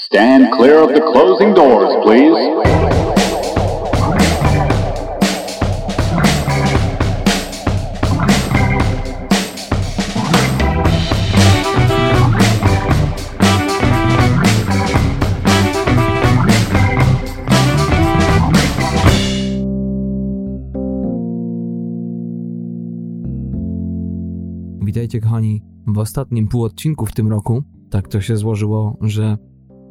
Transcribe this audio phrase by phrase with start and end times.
[0.00, 2.38] Stand clear of the closing doors, please.
[24.82, 27.62] Witajcie kochani w ostatnim półodcinku w tym roku.
[27.90, 29.36] Tak to się złożyło, że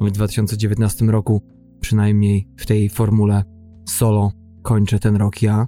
[0.00, 1.42] w 2019 roku,
[1.80, 3.42] przynajmniej w tej formule
[3.88, 5.66] solo, kończę ten rok ja.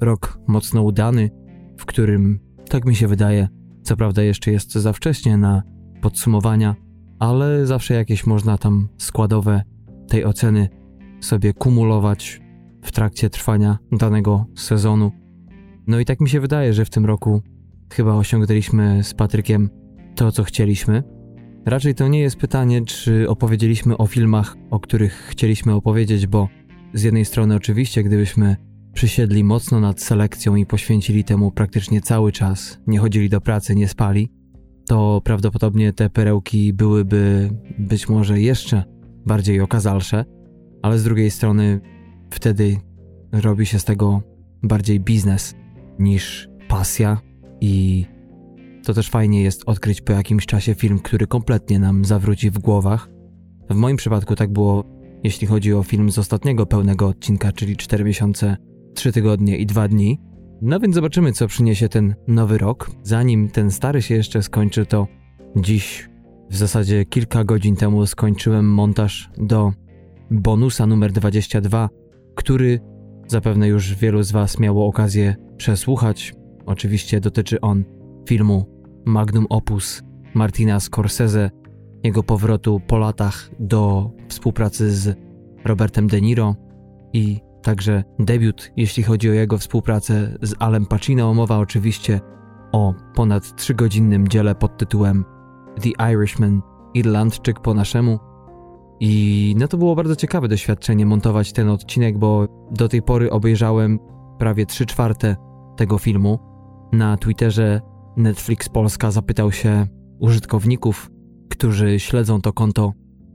[0.00, 1.30] Rok mocno udany,
[1.78, 3.48] w którym, tak mi się wydaje,
[3.82, 5.62] co prawda jeszcze jest za wcześnie na
[6.02, 6.76] podsumowania,
[7.18, 9.62] ale zawsze jakieś można tam składowe
[10.08, 10.68] tej oceny
[11.20, 12.40] sobie kumulować
[12.82, 15.12] w trakcie trwania danego sezonu.
[15.86, 17.42] No i tak mi się wydaje, że w tym roku
[17.92, 19.70] chyba osiągnęliśmy z Patrykiem
[20.14, 21.17] to, co chcieliśmy.
[21.68, 26.48] Raczej to nie jest pytanie, czy opowiedzieliśmy o filmach, o których chcieliśmy opowiedzieć, bo
[26.94, 28.56] z jednej strony oczywiście, gdybyśmy
[28.92, 33.88] przysiedli mocno nad selekcją i poświęcili temu praktycznie cały czas, nie chodzili do pracy, nie
[33.88, 34.30] spali,
[34.86, 38.84] to prawdopodobnie te perełki byłyby być może jeszcze
[39.26, 40.24] bardziej okazalsze,
[40.82, 41.80] ale z drugiej strony
[42.30, 42.76] wtedy
[43.32, 44.22] robi się z tego
[44.62, 45.54] bardziej biznes
[45.98, 47.20] niż pasja
[47.60, 48.06] i
[48.88, 53.08] to też fajnie jest odkryć po jakimś czasie film, który kompletnie nam zawróci w głowach.
[53.70, 54.84] W moim przypadku tak było,
[55.24, 58.56] jeśli chodzi o film z ostatniego pełnego odcinka, czyli 4 miesiące,
[58.94, 60.20] 3 tygodnie i 2 dni.
[60.62, 62.90] No więc zobaczymy, co przyniesie ten nowy rok.
[63.02, 65.06] Zanim ten stary się jeszcze skończy, to
[65.56, 66.08] dziś,
[66.50, 69.72] w zasadzie kilka godzin temu, skończyłem montaż do
[70.30, 71.88] bonusa numer 22,
[72.34, 72.80] który
[73.26, 76.34] zapewne już wielu z Was miało okazję przesłuchać.
[76.66, 77.84] Oczywiście dotyczy on
[78.28, 78.77] filmu
[79.08, 80.02] Magnum Opus
[80.34, 81.50] Martina Scorsese,
[82.04, 85.18] jego powrotu po latach do współpracy z
[85.64, 86.54] Robertem De Niro
[87.12, 91.34] i także debiut, jeśli chodzi o jego współpracę z Alem Pacino.
[91.34, 92.20] Mowa oczywiście
[92.72, 95.24] o ponad trzygodzinnym dziele pod tytułem
[95.82, 96.62] The Irishman,
[96.94, 98.18] Irlandczyk po naszemu.
[99.00, 103.98] I no to było bardzo ciekawe doświadczenie montować ten odcinek, bo do tej pory obejrzałem
[104.38, 105.36] prawie 3 czwarte
[105.76, 106.38] tego filmu.
[106.92, 107.80] Na Twitterze
[108.18, 109.86] Netflix Polska zapytał się
[110.18, 111.10] użytkowników,
[111.50, 112.92] którzy śledzą to konto,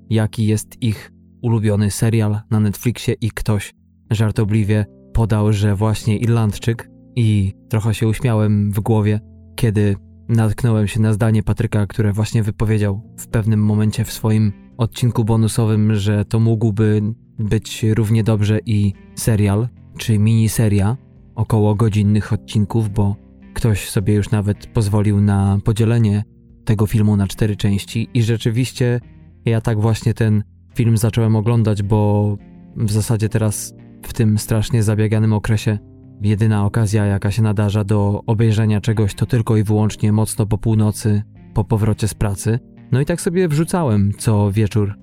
[0.09, 1.11] jaki jest ich
[1.41, 3.73] ulubiony serial na Netflixie i ktoś
[4.11, 9.19] żartobliwie podał, że właśnie Irlandczyk i trochę się uśmiałem w głowie,
[9.55, 9.95] kiedy
[10.29, 15.95] natknąłem się na zdanie Patryka, które właśnie wypowiedział w pewnym momencie w swoim odcinku bonusowym,
[15.95, 17.01] że to mógłby
[17.39, 19.67] być równie dobrze i serial,
[19.97, 20.97] czy miniseria,
[21.35, 23.22] około godzinnych odcinków, bo
[23.53, 26.23] Ktoś sobie już nawet pozwolił na podzielenie
[26.65, 28.99] tego filmu na cztery części i rzeczywiście
[29.45, 30.43] ja tak właśnie ten
[30.75, 32.37] film zacząłem oglądać, bo
[32.75, 35.77] w zasadzie teraz w tym strasznie zabieganym okresie
[36.21, 41.21] jedyna okazja jaka się nadarza do obejrzenia czegoś to tylko i wyłącznie mocno po północy,
[41.53, 42.59] po powrocie z pracy.
[42.91, 44.93] No i tak sobie wrzucałem co wieczór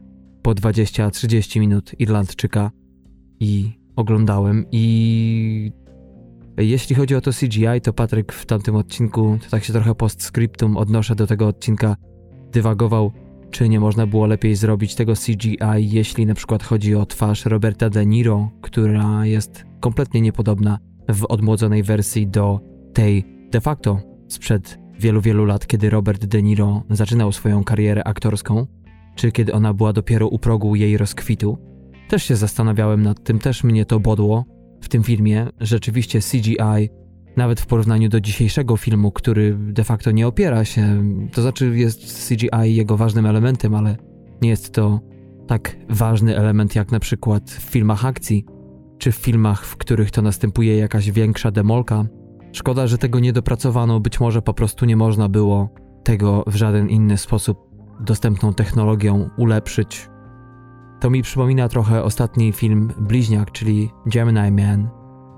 [0.42, 2.70] po 20-30 minut Irlandczyka
[3.40, 5.72] i oglądałem i
[6.56, 10.76] jeśli chodzi o to CGI, to Patryk w tamtym odcinku, to tak się trochę postscriptum
[10.76, 11.96] odnoszę do tego odcinka,
[12.52, 13.12] dywagował,
[13.50, 17.90] czy nie można było lepiej zrobić tego CGI, jeśli na przykład chodzi o twarz Roberta
[17.90, 20.78] De Niro, która jest kompletnie niepodobna
[21.08, 22.60] w odmłodzonej wersji do
[22.92, 28.66] tej de facto sprzed wielu, wielu lat, kiedy Robert De Niro zaczynał swoją karierę aktorską,
[29.14, 31.58] czy kiedy ona była dopiero u progu jej rozkwitu.
[32.08, 34.44] Też się zastanawiałem nad tym, też mnie to bodło,
[34.80, 36.90] w tym filmie rzeczywiście CGI,
[37.36, 41.02] nawet w porównaniu do dzisiejszego filmu, który de facto nie opiera się,
[41.32, 43.96] to znaczy jest CGI jego ważnym elementem, ale
[44.42, 45.00] nie jest to
[45.46, 48.44] tak ważny element jak na przykład w filmach akcji,
[48.98, 52.04] czy w filmach, w których to następuje jakaś większa demolka.
[52.52, 55.68] Szkoda, że tego nie dopracowano, być może po prostu nie można było
[56.04, 57.58] tego w żaden inny sposób
[58.00, 60.09] dostępną technologią ulepszyć,
[61.00, 64.88] to mi przypomina trochę ostatni film Bliźniak, czyli Gemini Man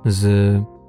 [0.07, 0.27] z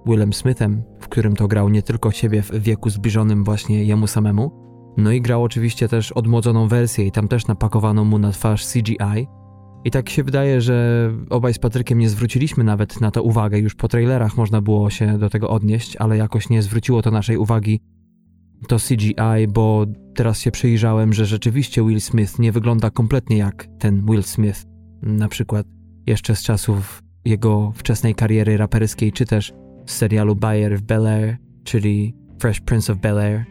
[0.06, 4.52] Willem Smithem, w którym to grał nie tylko siebie w wieku zbliżonym właśnie jemu samemu,
[4.98, 9.28] no i grał oczywiście też odmłodzoną wersję i tam też napakowano mu na twarz CGI.
[9.86, 13.76] I tak się wydaje, że obaj z Patrykiem nie zwróciliśmy nawet na to uwagę, już
[13.76, 17.80] po trailerach można było się do tego odnieść, ale jakoś nie zwróciło to naszej uwagi
[18.68, 19.86] to CGI, bo
[20.16, 24.66] teraz się przyjrzałem, że rzeczywiście Will Smith nie wygląda kompletnie jak ten Will Smith,
[25.02, 25.66] na przykład
[26.08, 29.54] jeszcze z czasów jego wczesnej kariery raperskiej, czy też
[29.86, 33.46] z serialu Bayer w Bel Air, czyli Fresh Prince of Bel Air,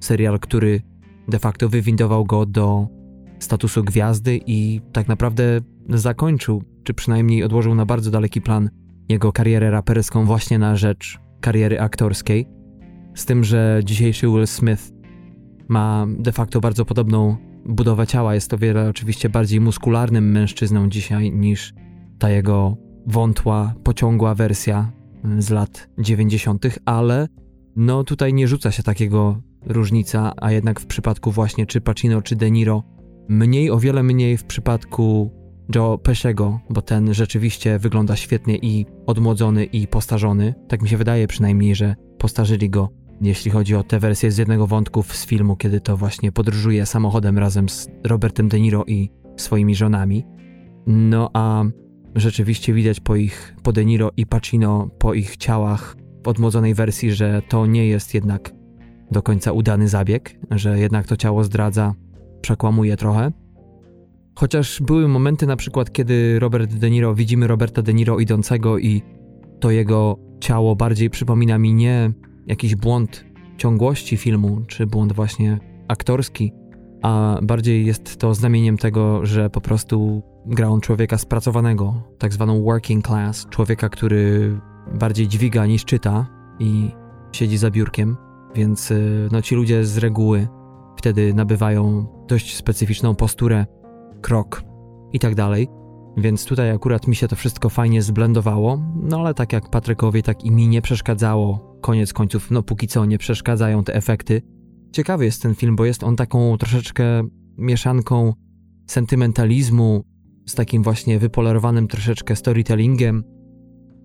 [0.00, 0.80] serial, który
[1.28, 2.88] de facto wywindował go do
[3.38, 8.70] statusu gwiazdy i tak naprawdę zakończył, czy przynajmniej odłożył na bardzo daleki plan
[9.08, 12.48] jego karierę raperską właśnie na rzecz kariery aktorskiej.
[13.14, 14.95] Z tym, że dzisiejszy Will Smith
[15.68, 18.34] ma de facto bardzo podobną budowę ciała.
[18.34, 21.74] Jest to wiele oczywiście bardziej muskularnym mężczyzną dzisiaj niż
[22.18, 22.76] ta jego
[23.06, 24.92] wątła, pociągła wersja
[25.38, 27.28] z lat 90., ale
[27.76, 32.36] no tutaj nie rzuca się takiego różnica, a jednak w przypadku właśnie czy Pacino, czy
[32.36, 32.82] De Niro,
[33.28, 35.30] mniej, o wiele mniej w przypadku
[35.74, 40.54] Joe Pesciego, bo ten rzeczywiście wygląda świetnie i odmłodzony i postarzony.
[40.68, 42.88] Tak mi się wydaje przynajmniej, że postarzyli go,
[43.20, 47.38] jeśli chodzi o te wersje z jednego wątku z filmu, kiedy to właśnie podróżuje samochodem
[47.38, 50.24] razem z Robertem De Niro i swoimi żonami.
[50.86, 51.64] No a
[52.14, 57.12] rzeczywiście widać po ich, po De Niro i Pacino, po ich ciałach w odmłodzonej wersji,
[57.12, 58.52] że to nie jest jednak
[59.10, 61.94] do końca udany zabieg, że jednak to ciało zdradza,
[62.40, 63.32] przekłamuje trochę.
[64.34, 69.02] Chociaż były momenty na przykład, kiedy Robert De Niro, widzimy Roberta De Niro idącego i
[69.60, 72.12] to jego ciało bardziej przypomina mi nie
[72.46, 73.24] jakiś błąd
[73.56, 75.58] ciągłości filmu, czy błąd właśnie
[75.88, 76.52] aktorski,
[77.02, 82.62] a bardziej jest to znamieniem tego, że po prostu gra on człowieka spracowanego, tak zwaną
[82.62, 84.58] working class, człowieka, który
[84.94, 86.26] bardziej dźwiga niż czyta
[86.58, 86.90] i
[87.32, 88.16] siedzi za biurkiem,
[88.54, 90.48] więc y, no, ci ludzie z reguły
[90.96, 93.66] wtedy nabywają dość specyficzną posturę,
[94.20, 94.62] krok
[95.12, 95.68] i tak dalej.
[96.16, 100.44] Więc tutaj akurat mi się to wszystko fajnie zblendowało, no ale tak jak Patrykowi, tak
[100.44, 101.76] i mi nie przeszkadzało.
[101.80, 104.42] Koniec końców, no póki co nie przeszkadzają te efekty.
[104.92, 107.22] Ciekawy jest ten film, bo jest on taką troszeczkę
[107.58, 108.32] mieszanką
[108.86, 110.04] sentymentalizmu
[110.46, 113.24] z takim właśnie wypolerowanym troszeczkę storytellingiem,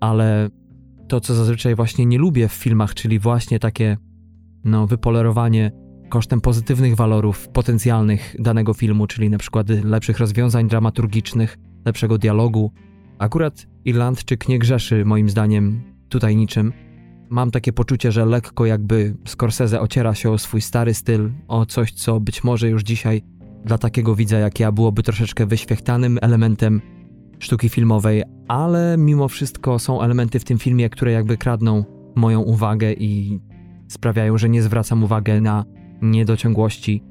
[0.00, 0.48] ale
[1.08, 3.96] to, co zazwyczaj właśnie nie lubię w filmach, czyli właśnie takie
[4.64, 5.72] no, wypolerowanie
[6.08, 12.72] kosztem pozytywnych walorów potencjalnych danego filmu, czyli na przykład lepszych rozwiązań dramaturgicznych, lepszego dialogu.
[13.18, 16.72] Akurat Irlandczyk nie grzeszy moim zdaniem tutaj niczym.
[17.30, 21.92] Mam takie poczucie, że lekko jakby Scorsese ociera się o swój stary styl, o coś,
[21.92, 23.22] co być może już dzisiaj
[23.64, 26.80] dla takiego widza jak ja byłoby troszeczkę wyświechtanym elementem
[27.38, 31.84] sztuki filmowej, ale mimo wszystko są elementy w tym filmie, które jakby kradną
[32.14, 33.40] moją uwagę i
[33.88, 35.64] sprawiają, że nie zwracam uwagi na
[36.02, 37.02] niedociągłości,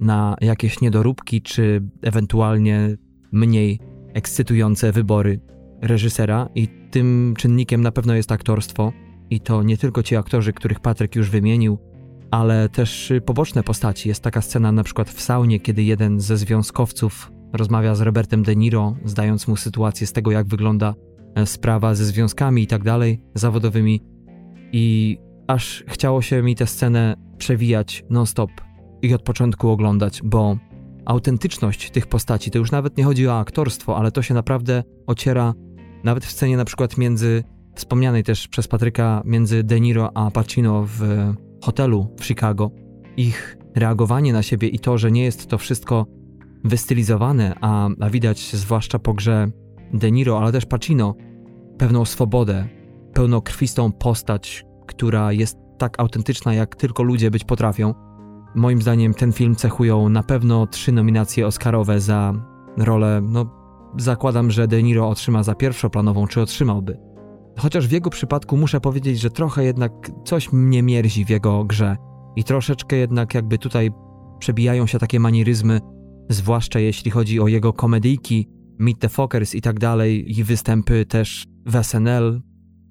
[0.00, 2.96] na jakieś niedoróbki, czy ewentualnie
[3.32, 3.80] mniej
[4.16, 5.40] ekscytujące wybory
[5.82, 6.48] reżysera.
[6.54, 8.92] I tym czynnikiem na pewno jest aktorstwo.
[9.30, 11.78] I to nie tylko ci aktorzy, których Patryk już wymienił,
[12.30, 14.08] ale też poboczne postaci.
[14.08, 18.56] Jest taka scena na przykład w saunie, kiedy jeden ze związkowców rozmawia z Robertem De
[18.56, 20.94] Niro, zdając mu sytuację z tego, jak wygląda
[21.34, 24.00] e, sprawa ze związkami i tak dalej, zawodowymi.
[24.72, 28.50] I aż chciało się mi tę scenę przewijać non-stop
[29.02, 30.56] i od początku oglądać, bo
[31.06, 35.54] autentyczność tych postaci, to już nawet nie chodzi o aktorstwo, ale to się naprawdę ociera
[36.04, 37.44] nawet w scenie na przykład między,
[37.74, 41.00] wspomnianej też przez Patryka, między De Niro a Pacino w
[41.62, 42.70] hotelu w Chicago.
[43.16, 46.06] Ich reagowanie na siebie i to, że nie jest to wszystko
[46.64, 49.48] wystylizowane, a, a widać zwłaszcza po grze
[49.94, 51.14] De Niro, ale też Pacino,
[51.78, 52.68] pewną swobodę,
[53.12, 58.05] pełnokrwistą postać, która jest tak autentyczna, jak tylko ludzie być potrafią.
[58.56, 62.34] Moim zdaniem ten film cechują na pewno trzy nominacje Oscarowe za
[62.76, 63.46] rolę, no
[63.98, 66.98] zakładam, że De Niro otrzyma za pierwszoplanową, czy otrzymałby.
[67.58, 69.92] Chociaż w jego przypadku muszę powiedzieć, że trochę jednak
[70.24, 71.96] coś mnie mierzi w jego grze
[72.36, 73.90] i troszeczkę jednak jakby tutaj
[74.38, 75.80] przebijają się takie manieryzmy,
[76.28, 81.44] zwłaszcza jeśli chodzi o jego komedyjki, Meet the Fockers i tak dalej i występy też
[81.66, 82.42] w SNL.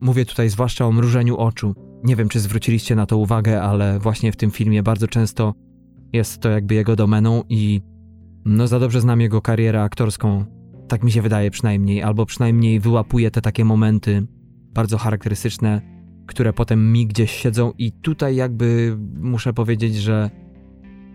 [0.02, 1.85] Mówię tutaj zwłaszcza o mrużeniu oczu.
[2.06, 5.54] Nie wiem, czy zwróciliście na to uwagę, ale właśnie w tym filmie bardzo często
[6.14, 7.82] jest to jakby jego domeną i
[8.46, 10.46] no za dobrze znam jego karierę aktorską.
[10.88, 14.28] Tak mi się wydaje przynajmniej, albo przynajmniej wyłapuje te takie momenty
[14.74, 15.82] bardzo charakterystyczne,
[16.28, 20.30] które potem mi gdzieś siedzą i tutaj jakby muszę powiedzieć, że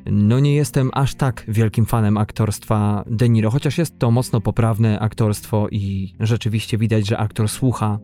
[0.06, 5.00] no nie jestem aż tak wielkim fanem aktorstwa De Niro, chociaż jest to mocno poprawne
[5.00, 7.99] aktorstwo i rzeczywiście widać, że aktor słucha,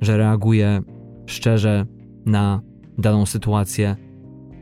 [0.00, 0.82] że reaguje
[1.26, 1.86] szczerze
[2.28, 2.60] na
[2.98, 3.96] daną sytuację.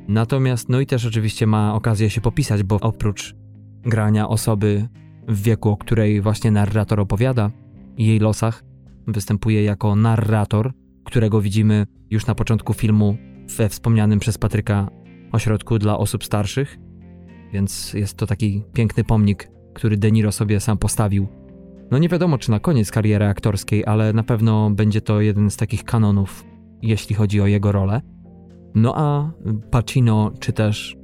[0.08, 3.34] Natomiast, no i też oczywiście ma okazję się popisać, bo oprócz
[3.82, 4.88] grania osoby
[5.28, 7.50] w wieku, o której właśnie narrator opowiada
[7.96, 8.64] i jej losach,
[9.06, 10.72] występuje jako narrator,
[11.04, 13.16] którego widzimy już na początku filmu
[13.56, 14.88] we wspomnianym przez Patryka
[15.32, 16.78] ośrodku dla osób starszych,
[17.52, 21.28] więc jest to taki piękny pomnik, który De Niro sobie sam postawił.
[21.90, 25.56] No nie wiadomo, czy na koniec kariery aktorskiej, ale na pewno będzie to jeden z
[25.56, 26.44] takich kanonów,
[26.86, 28.00] jeśli chodzi o jego rolę.
[28.74, 29.32] No a
[29.70, 30.96] Pacino, czy też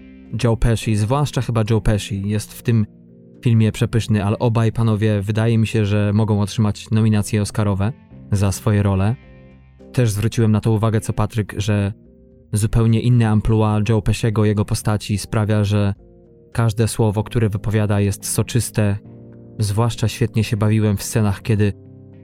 [0.44, 2.86] Joe Pesci, zwłaszcza chyba Joe Pesci, jest w tym
[3.44, 7.92] filmie przepyszny, ale obaj panowie wydaje mi się, że mogą otrzymać nominacje Oscarowe
[8.32, 9.16] za swoje role.
[9.92, 11.92] Też zwróciłem na to uwagę, co Patryk, że
[12.52, 15.94] zupełnie inny amplua Joe Pesciego, jego postaci sprawia, że
[16.52, 18.98] każde słowo, które wypowiada jest soczyste.
[19.58, 21.72] Zwłaszcza świetnie się bawiłem w scenach, kiedy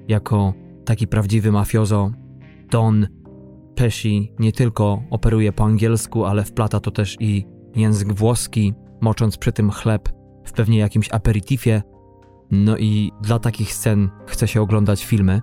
[0.08, 2.10] jako taki prawdziwy mafiozo
[2.70, 3.06] Don
[3.78, 9.52] Pesci nie tylko operuje po angielsku, ale wplata to też i język włoski, mocząc przy
[9.52, 10.08] tym chleb
[10.44, 11.82] w pewnie jakimś aperitifie.
[12.50, 15.40] No i dla takich scen chce się oglądać filmy.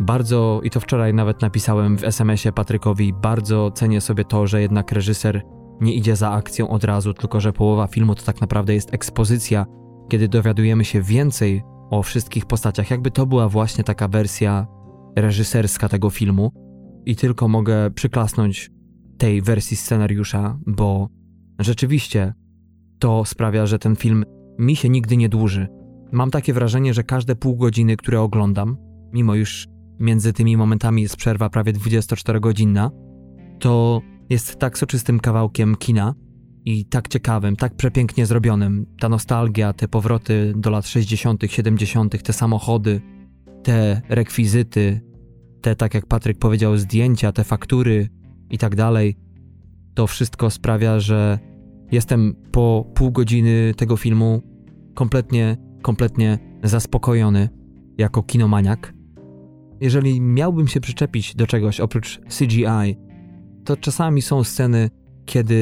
[0.00, 4.92] Bardzo, i to wczoraj nawet napisałem w SMS-ie Patrykowi, bardzo cenię sobie to, że jednak
[4.92, 5.42] reżyser
[5.80, 9.66] nie idzie za akcją od razu, tylko że połowa filmu to tak naprawdę jest ekspozycja,
[10.08, 14.66] kiedy dowiadujemy się więcej o wszystkich postaciach, jakby to była właśnie taka wersja
[15.16, 16.52] reżyserska tego filmu.
[17.06, 18.70] I tylko mogę przyklasnąć
[19.18, 21.08] tej wersji scenariusza, bo
[21.58, 22.34] rzeczywiście
[22.98, 24.24] to sprawia, że ten film
[24.58, 25.68] mi się nigdy nie dłuży.
[26.12, 28.76] Mam takie wrażenie, że każde pół godziny, które oglądam,
[29.12, 29.68] mimo już
[30.00, 32.90] między tymi momentami jest przerwa prawie 24-godzinna,
[33.58, 36.14] to jest tak soczystym kawałkiem kina
[36.64, 38.86] i tak ciekawym, tak przepięknie zrobionym.
[39.00, 43.00] Ta nostalgia, te powroty do lat 60., 70., te samochody,
[43.62, 45.00] te rekwizyty,
[45.62, 48.08] te, tak jak Patryk powiedział, zdjęcia, te faktury
[48.50, 49.16] i tak dalej.
[49.94, 51.38] To wszystko sprawia, że
[51.92, 54.42] jestem po pół godziny tego filmu
[54.94, 57.48] kompletnie, kompletnie zaspokojony
[57.98, 58.94] jako kinomaniak.
[59.80, 62.96] Jeżeli miałbym się przyczepić do czegoś oprócz CGI,
[63.64, 64.90] to czasami są sceny,
[65.24, 65.54] kiedy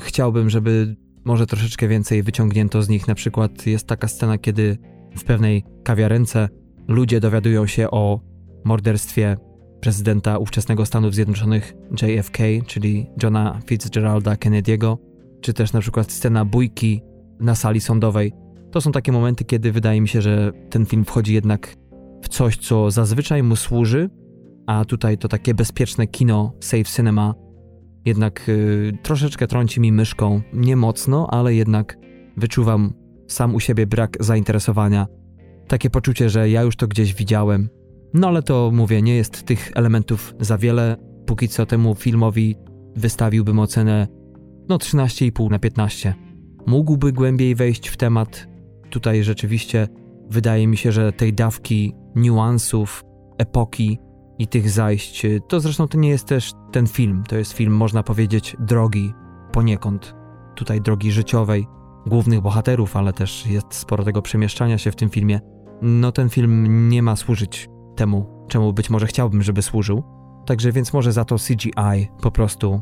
[0.00, 3.08] chciałbym, żeby może troszeczkę więcej wyciągnięto z nich.
[3.08, 4.78] Na przykład jest taka scena, kiedy
[5.16, 6.48] w pewnej kawiarence
[6.88, 8.31] ludzie dowiadują się o
[8.64, 9.36] morderstwie
[9.80, 14.96] prezydenta ówczesnego Stanów Zjednoczonych JFK, czyli Johna Fitzgeralda Kennedy'ego,
[15.40, 17.02] czy też na przykład scena bójki
[17.40, 18.32] na sali sądowej.
[18.70, 21.76] To są takie momenty, kiedy wydaje mi się, że ten film wchodzi jednak
[22.22, 24.10] w coś, co zazwyczaj mu służy,
[24.66, 27.34] a tutaj to takie bezpieczne kino, safe cinema,
[28.04, 31.98] jednak yy, troszeczkę trąci mi myszką, nie mocno, ale jednak
[32.36, 32.92] wyczuwam
[33.28, 35.06] sam u siebie brak zainteresowania.
[35.68, 37.68] Takie poczucie, że ja już to gdzieś widziałem.
[38.14, 40.96] No ale to mówię, nie jest tych elementów za wiele.
[41.26, 42.56] Póki co temu filmowi
[42.96, 44.08] wystawiłbym ocenę
[44.68, 46.14] no 13,5 na 15.
[46.66, 48.48] Mógłby głębiej wejść w temat.
[48.90, 49.88] Tutaj rzeczywiście
[50.30, 53.04] wydaje mi się, że tej dawki niuansów,
[53.38, 53.98] epoki
[54.38, 55.26] i tych zajść.
[55.48, 57.22] To zresztą to nie jest też ten film.
[57.28, 59.12] To jest film, można powiedzieć, drogi
[59.52, 60.14] poniekąd.
[60.54, 61.66] Tutaj drogi życiowej,
[62.06, 65.40] głównych bohaterów, ale też jest sporo tego przemieszczania się w tym filmie.
[65.82, 70.02] No ten film nie ma służyć temu, czemu być może chciałbym, żeby służył.
[70.46, 72.80] Także więc może za to CGI po prostu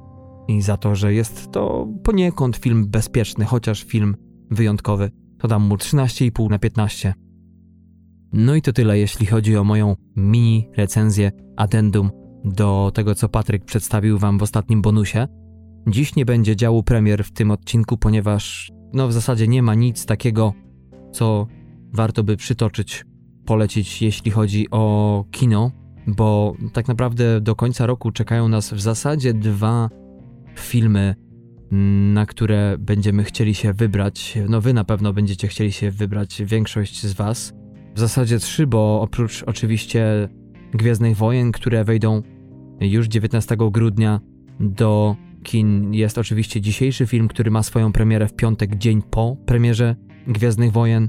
[0.48, 4.16] i za to, że jest to poniekąd film bezpieczny, chociaż film
[4.50, 7.14] wyjątkowy, to dam mu 13,5 na 15.
[8.32, 12.10] No i to tyle, jeśli chodzi o moją mini recenzję addendum
[12.44, 15.26] do tego, co Patryk przedstawił wam w ostatnim bonusie.
[15.88, 20.06] Dziś nie będzie działu premier w tym odcinku, ponieważ no w zasadzie nie ma nic
[20.06, 20.52] takiego,
[21.12, 21.46] co
[21.92, 23.04] warto by przytoczyć,
[23.50, 25.72] polecić, jeśli chodzi o kino,
[26.06, 29.88] bo tak naprawdę do końca roku czekają nas w zasadzie dwa
[30.54, 31.14] filmy,
[32.12, 34.38] na które będziemy chcieli się wybrać.
[34.48, 37.54] No wy na pewno będziecie chcieli się wybrać, większość z was.
[37.94, 40.28] W zasadzie trzy, bo oprócz oczywiście
[40.74, 42.22] Gwiezdnych Wojen, które wejdą
[42.80, 44.20] już 19 grudnia
[44.60, 49.96] do kin, jest oczywiście dzisiejszy film, który ma swoją premierę w piątek, dzień po premierze
[50.26, 51.08] Gwiezdnych Wojen.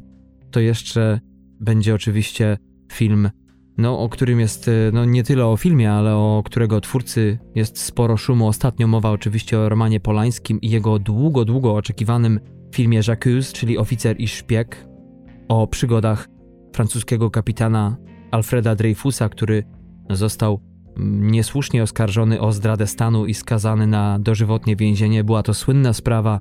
[0.51, 1.19] To jeszcze
[1.61, 2.57] będzie oczywiście
[2.91, 3.29] film,
[3.77, 8.17] no, o którym jest no, nie tyle o filmie, ale o którego twórcy jest sporo
[8.17, 8.47] szumu.
[8.47, 12.39] Ostatnio mowa oczywiście o Romanie Polańskim i jego długo, długo oczekiwanym
[12.75, 14.87] filmie Jacques, czyli Oficer i Szpieg,
[15.47, 16.27] o przygodach
[16.73, 17.97] francuskiego kapitana
[18.31, 19.63] Alfreda Dreyfusa, który
[20.09, 20.61] został
[20.97, 25.23] mm, niesłusznie oskarżony o zdradę stanu i skazany na dożywotnie więzienie.
[25.23, 26.39] Była to słynna sprawa,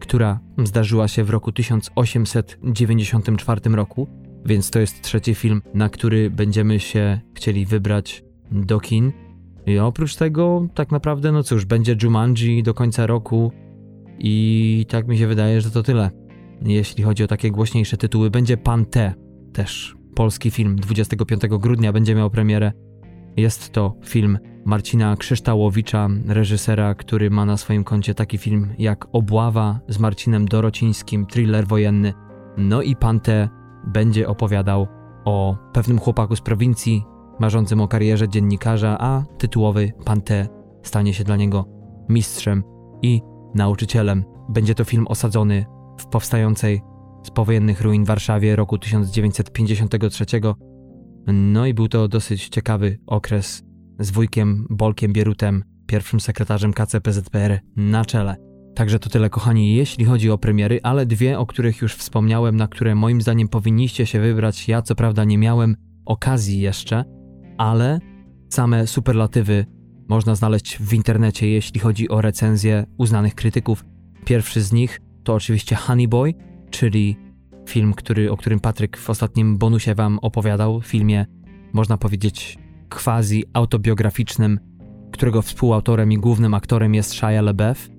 [0.00, 6.80] która zdarzyła się w roku 1894 roku, więc to jest trzeci film, na który będziemy
[6.80, 9.12] się chcieli wybrać do kin.
[9.66, 13.52] I oprócz tego, tak naprawdę, no cóż, będzie Jumanji do końca roku
[14.18, 16.10] i tak mi się wydaje, że to tyle.
[16.62, 19.14] Jeśli chodzi o takie głośniejsze tytuły, będzie Pan T,
[19.52, 22.72] też polski film 25 grudnia będzie miał premierę.
[23.36, 29.80] Jest to film Marcina Krzyształowicza, reżysera, który ma na swoim koncie taki film jak Obława
[29.88, 32.12] z Marcinem Dorocińskim, thriller wojenny.
[32.56, 33.48] No i Pante
[33.86, 34.86] będzie opowiadał
[35.24, 37.04] o pewnym chłopaku z prowincji,
[37.40, 40.48] marzącym o karierze dziennikarza, a tytułowy Pante
[40.82, 41.64] stanie się dla niego
[42.08, 42.62] mistrzem
[43.02, 43.20] i
[43.54, 44.24] nauczycielem.
[44.48, 45.64] Będzie to film osadzony
[45.98, 46.82] w powstającej
[47.22, 50.24] z powojennych ruin Warszawie roku 1953.
[51.26, 53.62] No i był to dosyć ciekawy okres
[53.98, 58.51] z wujkiem Bolkiem Bierutem, pierwszym sekretarzem KCPZPR na czele.
[58.74, 62.68] Także to tyle, kochani, jeśli chodzi o premiery, ale dwie, o których już wspomniałem, na
[62.68, 64.68] które moim zdaniem powinniście się wybrać.
[64.68, 65.76] Ja co prawda nie miałem
[66.06, 67.04] okazji jeszcze,
[67.58, 67.98] ale
[68.48, 69.66] same superlatywy
[70.08, 73.84] można znaleźć w internecie, jeśli chodzi o recenzje uznanych krytyków.
[74.24, 76.34] Pierwszy z nich to oczywiście Honey Boy,
[76.70, 77.16] czyli
[77.68, 81.26] film, który, o którym Patryk w ostatnim bonusie wam opowiadał, filmie,
[81.72, 82.58] można powiedzieć,
[82.90, 84.60] quasi autobiograficznym,
[85.12, 87.90] którego współautorem i głównym aktorem jest Shia LaBeouf.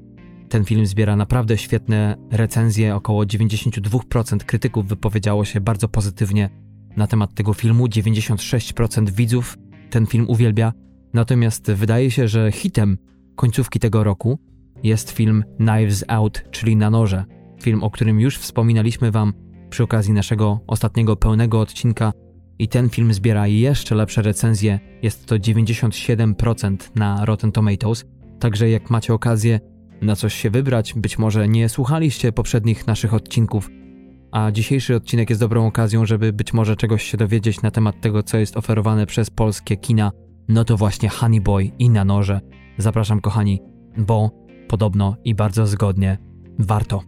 [0.50, 6.50] Ten film zbiera naprawdę świetne recenzje, około 92% krytyków wypowiedziało się bardzo pozytywnie
[6.98, 9.58] na temat tego filmu, 96% widzów
[9.90, 10.74] ten film uwielbia,
[11.14, 12.98] natomiast wydaje się, że hitem
[13.36, 14.40] końcówki tego roku
[14.84, 17.26] jest film Knives Out, czyli Na Noże.
[17.62, 19.34] Film, o którym już wspominaliśmy Wam
[19.70, 22.14] przy okazji naszego ostatniego pełnego odcinka.
[22.60, 24.80] I ten film zbiera jeszcze lepsze recenzje.
[25.02, 28.06] Jest to 97% na Rotten Tomatoes,
[28.40, 29.60] także jak macie okazję
[30.04, 33.70] na coś się wybrać, być może nie słuchaliście poprzednich naszych odcinków,
[34.32, 38.24] a dzisiejszy odcinek jest dobrą okazją, żeby być może czegoś się dowiedzieć na temat tego,
[38.24, 40.12] co jest oferowane przez polskie kina,
[40.48, 42.42] no to właśnie Honey Boy i na noże.
[42.78, 43.62] Zapraszam kochani,
[43.98, 44.32] bo
[44.68, 46.18] podobno i bardzo zgodnie
[46.60, 47.02] warto.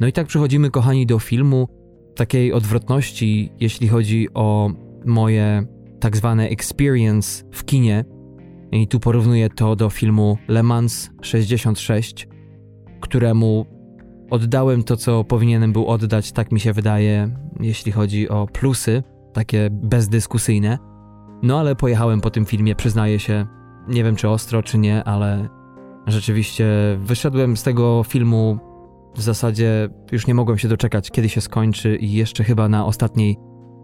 [0.00, 1.68] No i tak przechodzimy kochani do filmu
[2.16, 4.70] takiej odwrotności, jeśli chodzi o
[5.06, 5.66] moje
[6.00, 8.04] tak zwane experience w kinie.
[8.72, 12.28] I tu porównuję to do filmu Le Mans 66,
[13.00, 13.66] któremu
[14.30, 17.30] oddałem to, co powinienem był oddać, tak mi się wydaje,
[17.60, 20.78] jeśli chodzi o plusy, takie bezdyskusyjne.
[21.42, 23.46] No ale pojechałem po tym filmie, przyznaję się,
[23.88, 25.48] nie wiem czy ostro, czy nie, ale
[26.06, 26.66] rzeczywiście
[27.00, 28.58] wyszedłem z tego filmu
[29.14, 33.36] w zasadzie już nie mogłem się doczekać, kiedy się skończy i jeszcze chyba na ostatniej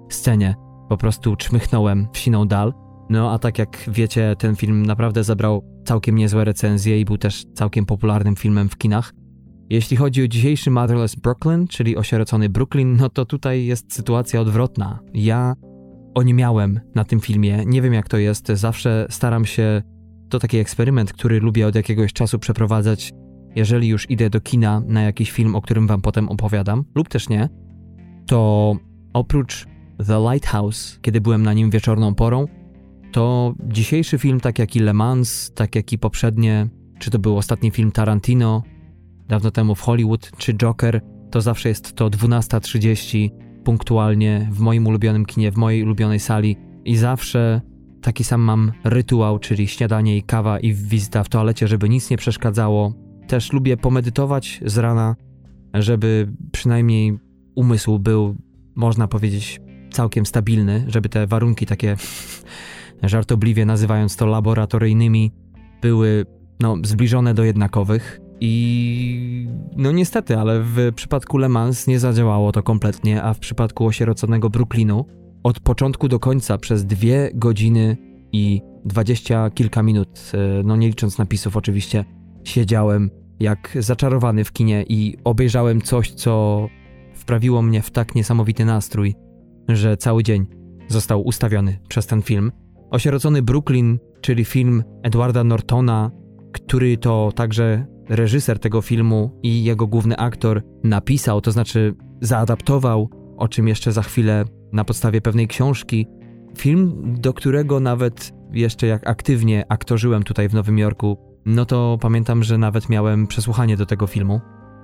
[0.08, 0.54] scenie
[0.88, 2.74] po prostu czmychnąłem w siną dal.
[3.12, 7.44] No a tak jak wiecie, ten film naprawdę zebrał całkiem niezłe recenzje i był też
[7.54, 9.12] całkiem popularnym filmem w kinach.
[9.70, 14.98] Jeśli chodzi o dzisiejszy Motherless Brooklyn, czyli osierocony Brooklyn, no to tutaj jest sytuacja odwrotna.
[15.14, 15.54] Ja
[16.14, 19.82] oniemiałem na tym filmie, nie wiem jak to jest, zawsze staram się,
[20.28, 23.12] to taki eksperyment, który lubię od jakiegoś czasu przeprowadzać,
[23.56, 27.28] jeżeli już idę do kina na jakiś film, o którym wam potem opowiadam, lub też
[27.28, 27.48] nie,
[28.26, 28.76] to
[29.12, 29.66] oprócz
[30.06, 32.46] The Lighthouse, kiedy byłem na nim wieczorną porą,
[33.12, 37.36] to dzisiejszy film, tak jak i Le Mans, tak jak i poprzednie, czy to był
[37.36, 38.62] ostatni film Tarantino,
[39.28, 43.30] dawno temu w Hollywood, czy Joker, to zawsze jest to 12.30
[43.64, 47.60] punktualnie w moim ulubionym kinie, w mojej ulubionej sali i zawsze
[48.02, 52.16] taki sam mam rytuał, czyli śniadanie i kawa i wizyta w toalecie, żeby nic nie
[52.16, 52.94] przeszkadzało.
[53.28, 55.16] Też lubię pomedytować z rana,
[55.74, 57.18] żeby przynajmniej
[57.54, 58.36] umysł był,
[58.74, 61.96] można powiedzieć, całkiem stabilny, żeby te warunki takie
[63.08, 65.32] żartobliwie nazywając to laboratoryjnymi
[65.82, 66.26] były
[66.60, 68.20] no, zbliżone do jednakowych.
[68.40, 73.86] I no niestety, ale w przypadku Le Mans nie zadziałało to kompletnie, a w przypadku
[73.86, 75.06] osieroconego Brooklynu
[75.42, 77.96] od początku do końca przez dwie godziny
[78.32, 82.04] i dwadzieścia kilka minut, e, no nie licząc napisów oczywiście,
[82.44, 83.10] siedziałem
[83.40, 86.66] jak zaczarowany w kinie i obejrzałem coś, co
[87.14, 89.14] wprawiło mnie w tak niesamowity nastrój,
[89.68, 90.46] że cały dzień
[90.88, 92.52] został ustawiony przez ten film.
[92.92, 96.10] Osierocony Brooklyn, czyli film Edwarda Nortona,
[96.52, 103.48] który to także reżyser tego filmu i jego główny aktor napisał, to znaczy zaadaptował, o
[103.48, 106.06] czym jeszcze za chwilę na podstawie pewnej książki.
[106.58, 112.42] Film, do którego nawet jeszcze jak aktywnie aktorzyłem tutaj w Nowym Jorku, no to pamiętam,
[112.42, 114.40] że nawet miałem przesłuchanie do tego filmu.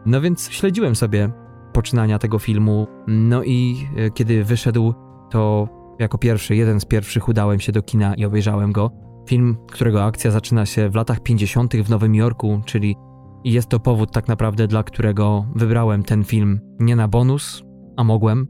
[0.07, 1.31] No więc śledziłem sobie
[1.73, 4.95] poczynania tego filmu, no i e, kiedy wyszedł,
[5.31, 5.69] to
[5.99, 8.91] jako pierwszy, jeden z pierwszych udałem się do kina i obejrzałem go.
[9.29, 11.77] Film, którego akcja zaczyna się w latach 50.
[11.77, 12.97] w Nowym Jorku, czyli
[13.45, 17.63] jest to powód tak naprawdę, dla którego wybrałem ten film nie na bonus,
[17.97, 18.49] a mogłem,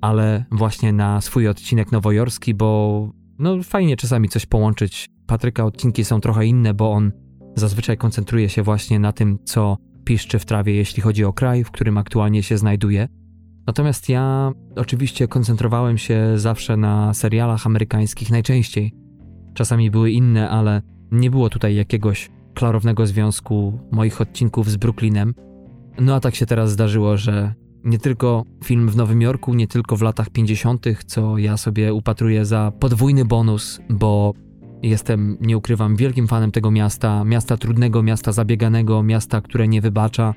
[0.00, 5.08] ale właśnie na swój odcinek nowojorski, bo no fajnie czasami coś połączyć.
[5.26, 7.12] Patryka odcinki są trochę inne, bo on
[7.56, 11.70] zazwyczaj koncentruje się właśnie na tym, co piszczy w trawie, jeśli chodzi o kraj, w
[11.70, 13.08] którym aktualnie się znajduje.
[13.66, 18.92] Natomiast ja oczywiście koncentrowałem się zawsze na serialach amerykańskich najczęściej.
[19.54, 25.34] Czasami były inne, ale nie było tutaj jakiegoś klarownego związku moich odcinków z Brooklynem.
[26.00, 29.96] No a tak się teraz zdarzyło, że nie tylko film w Nowym Jorku, nie tylko
[29.96, 34.34] w latach 50., co ja sobie upatruję za podwójny bonus, bo
[34.82, 40.34] jestem, nie ukrywam, wielkim fanem tego miasta, miasta trudnego, miasta zabieganego, miasta, które nie wybacza,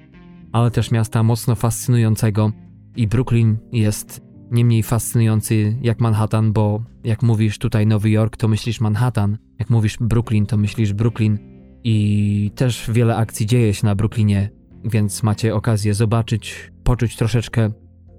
[0.51, 2.51] ale też miasta mocno fascynującego.
[2.95, 8.47] I Brooklyn jest nie mniej fascynujący jak Manhattan, bo jak mówisz tutaj Nowy Jork, to
[8.47, 11.37] myślisz Manhattan, jak mówisz Brooklyn, to myślisz Brooklyn
[11.83, 14.49] i też wiele akcji dzieje się na Brooklynie,
[14.83, 17.71] więc macie okazję zobaczyć, poczuć troszeczkę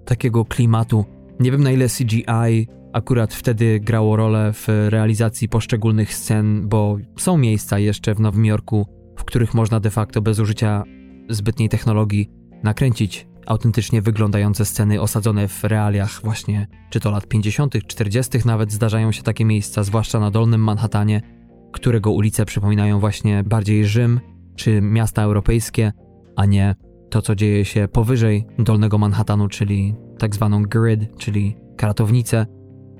[0.05, 1.05] takiego klimatu.
[1.41, 7.39] Nie wiem na ile CGI akurat wtedy grało rolę w realizacji poszczególnych scen, bo są
[7.39, 10.83] miejsca jeszcze w Nowym Jorku, w których można de facto bez użycia
[11.29, 12.31] zbytniej technologii
[12.63, 18.38] nakręcić autentycznie wyglądające sceny osadzone w realiach właśnie czy to lat 50., 40.
[18.44, 21.20] nawet zdarzają się takie miejsca, zwłaszcza na Dolnym Manhattanie,
[21.72, 24.20] którego ulice przypominają właśnie bardziej Rzym
[24.57, 25.92] czy miasta europejskie,
[26.37, 26.74] a nie
[27.11, 32.46] to, co dzieje się powyżej Dolnego Manhattanu, czyli tak zwaną grid, czyli karatownicę.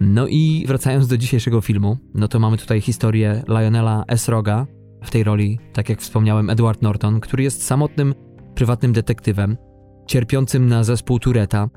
[0.01, 4.67] No i wracając do dzisiejszego filmu, no to mamy tutaj historię Lionela Esroga,
[5.05, 8.15] w tej roli, tak jak wspomniałem, Edward Norton, który jest samotnym,
[8.55, 9.57] prywatnym detektywem,
[10.07, 11.69] cierpiącym na zespół Tureta.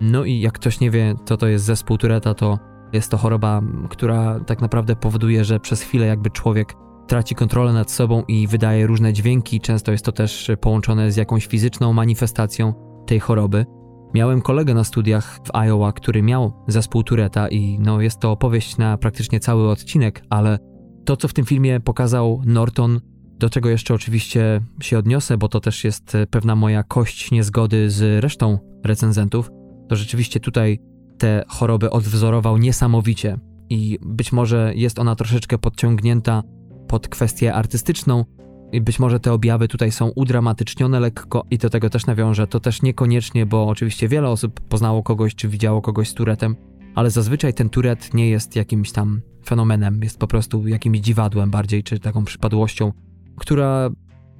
[0.00, 2.58] No i jak ktoś nie wie, co to jest zespół Tureta, to
[2.92, 6.74] jest to choroba, która tak naprawdę powoduje, że przez chwilę jakby człowiek
[7.06, 9.60] traci kontrolę nad sobą i wydaje różne dźwięki.
[9.60, 12.74] Często jest to też połączone z jakąś fizyczną manifestacją
[13.06, 13.66] tej choroby.
[14.14, 18.76] Miałem kolegę na studiach w Iowa, który miał zespół Tureta i no jest to opowieść
[18.76, 20.58] na praktycznie cały odcinek, ale
[21.04, 23.00] to co w tym filmie pokazał Norton
[23.40, 27.90] do czego jeszcze oczywiście się odniosę, bo to też jest e, pewna moja kość niezgody
[27.90, 29.50] z resztą recenzentów,
[29.88, 30.78] to rzeczywiście tutaj
[31.18, 33.38] te choroby odwzorował niesamowicie
[33.70, 36.42] i być może jest ona troszeczkę podciągnięta
[36.88, 38.24] pod kwestię artystyczną
[38.72, 42.46] i być może te objawy tutaj są udramatycznione lekko i do tego też nawiążę.
[42.46, 46.56] To też niekoniecznie, bo oczywiście wiele osób poznało kogoś czy widziało kogoś z Turetem,
[46.94, 51.82] ale zazwyczaj ten Turet nie jest jakimś tam fenomenem, jest po prostu jakimś dziwadłem bardziej,
[51.82, 52.92] czy taką przypadłością,
[53.40, 53.90] która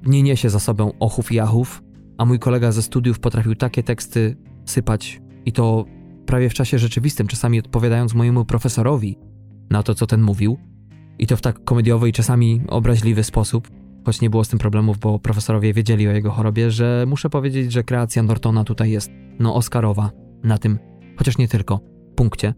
[0.06, 1.82] nie niesie za sobą ochów i achów,
[2.18, 5.84] a mój kolega ze studiów potrafił takie teksty sypać i to
[6.26, 9.18] prawie w czasie rzeczywistym, czasami odpowiadając mojemu profesorowi
[9.70, 10.58] na to, co ten mówił.
[11.18, 13.68] I to w tak komediowy i czasami obraźliwy sposób,
[14.04, 17.72] choć nie było z tym problemów, bo profesorowie wiedzieli o jego chorobie, że muszę powiedzieć,
[17.72, 20.10] że kreacja Nortona tutaj jest, no, Oscarowa
[20.44, 20.78] na tym,
[21.16, 21.80] chociaż nie tylko,
[22.16, 22.54] punkcie.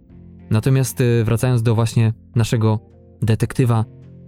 [0.50, 2.80] Natomiast y, wracając do właśnie naszego
[3.22, 3.84] detektywa,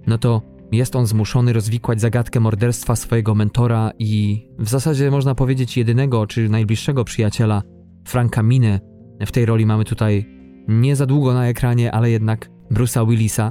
[0.06, 5.76] no to jest on zmuszony rozwikłać zagadkę morderstwa swojego mentora i w zasadzie można powiedzieć
[5.76, 7.62] jedynego czy najbliższego przyjaciela,
[8.04, 8.80] Franka Miny.
[9.26, 10.26] W tej roli mamy tutaj
[10.68, 13.50] nie za długo na ekranie, ale jednak Bruce'a Willisa.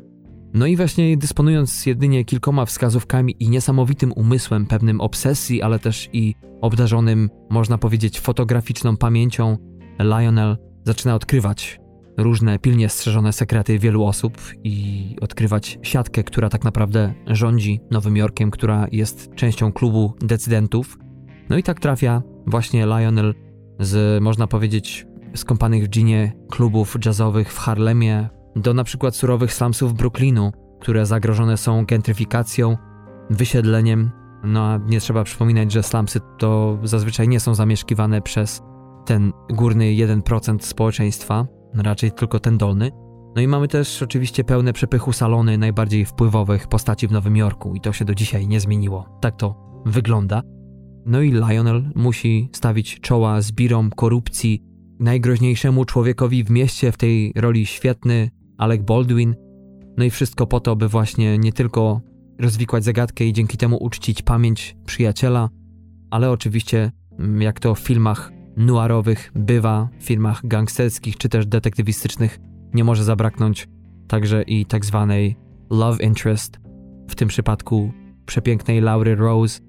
[0.53, 6.35] No i właśnie dysponując jedynie kilkoma wskazówkami i niesamowitym umysłem, pewnym obsesji, ale też i
[6.61, 9.57] obdarzonym, można powiedzieć, fotograficzną pamięcią,
[9.99, 11.82] Lionel zaczyna odkrywać
[12.17, 18.51] różne pilnie strzeżone sekrety wielu osób i odkrywać siatkę, która tak naprawdę rządzi Nowym Jorkiem,
[18.51, 20.97] która jest częścią klubu decydentów.
[21.49, 23.33] No i tak trafia właśnie Lionel
[23.79, 29.93] z, można powiedzieć, skąpanych w ginie klubów jazzowych w Harlemie do na przykład surowych slumsów
[29.93, 32.77] Brooklynu, które zagrożone są gentryfikacją,
[33.29, 34.11] wysiedleniem.
[34.43, 38.61] No a nie trzeba przypominać, że slumsy to zazwyczaj nie są zamieszkiwane przez
[39.05, 41.45] ten górny 1% społeczeństwa,
[41.75, 42.91] raczej tylko ten dolny.
[43.35, 47.81] No i mamy też oczywiście pełne przepychu salony najbardziej wpływowych postaci w Nowym Jorku i
[47.81, 49.19] to się do dzisiaj nie zmieniło.
[49.21, 49.55] Tak to
[49.85, 50.41] wygląda.
[51.05, 54.61] No i Lionel musi stawić czoła zbirom korupcji
[54.99, 59.35] najgroźniejszemu człowiekowi w mieście, w tej roli świetny Alec Baldwin.
[59.97, 62.01] No i wszystko po to, by właśnie nie tylko
[62.39, 65.49] rozwikłać zagadkę i dzięki temu uczcić pamięć przyjaciela,
[66.11, 66.91] ale oczywiście,
[67.39, 72.39] jak to w filmach noirowych bywa w filmach gangsterskich czy też detektywistycznych
[72.73, 73.67] nie może zabraknąć
[74.07, 75.35] także i tak zwanej
[75.69, 76.59] love interest,
[77.09, 77.91] w tym przypadku
[78.25, 79.59] przepięknej Laury Rose,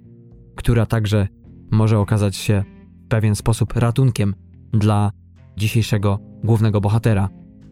[0.54, 1.28] która także
[1.70, 2.64] może okazać się
[3.04, 4.34] w pewien sposób ratunkiem
[4.72, 5.10] dla
[5.56, 7.28] dzisiejszego głównego bohatera.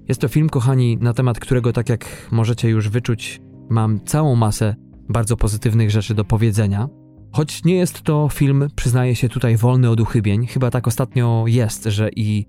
[0.08, 4.74] Jest to film, kochani, na temat którego, tak jak możecie już wyczuć, mam całą masę
[5.08, 6.88] bardzo pozytywnych rzeczy do powiedzenia.
[7.32, 11.84] Choć nie jest to film, przyznaję się tutaj, wolny od uchybień, chyba tak ostatnio jest,
[11.84, 12.46] że i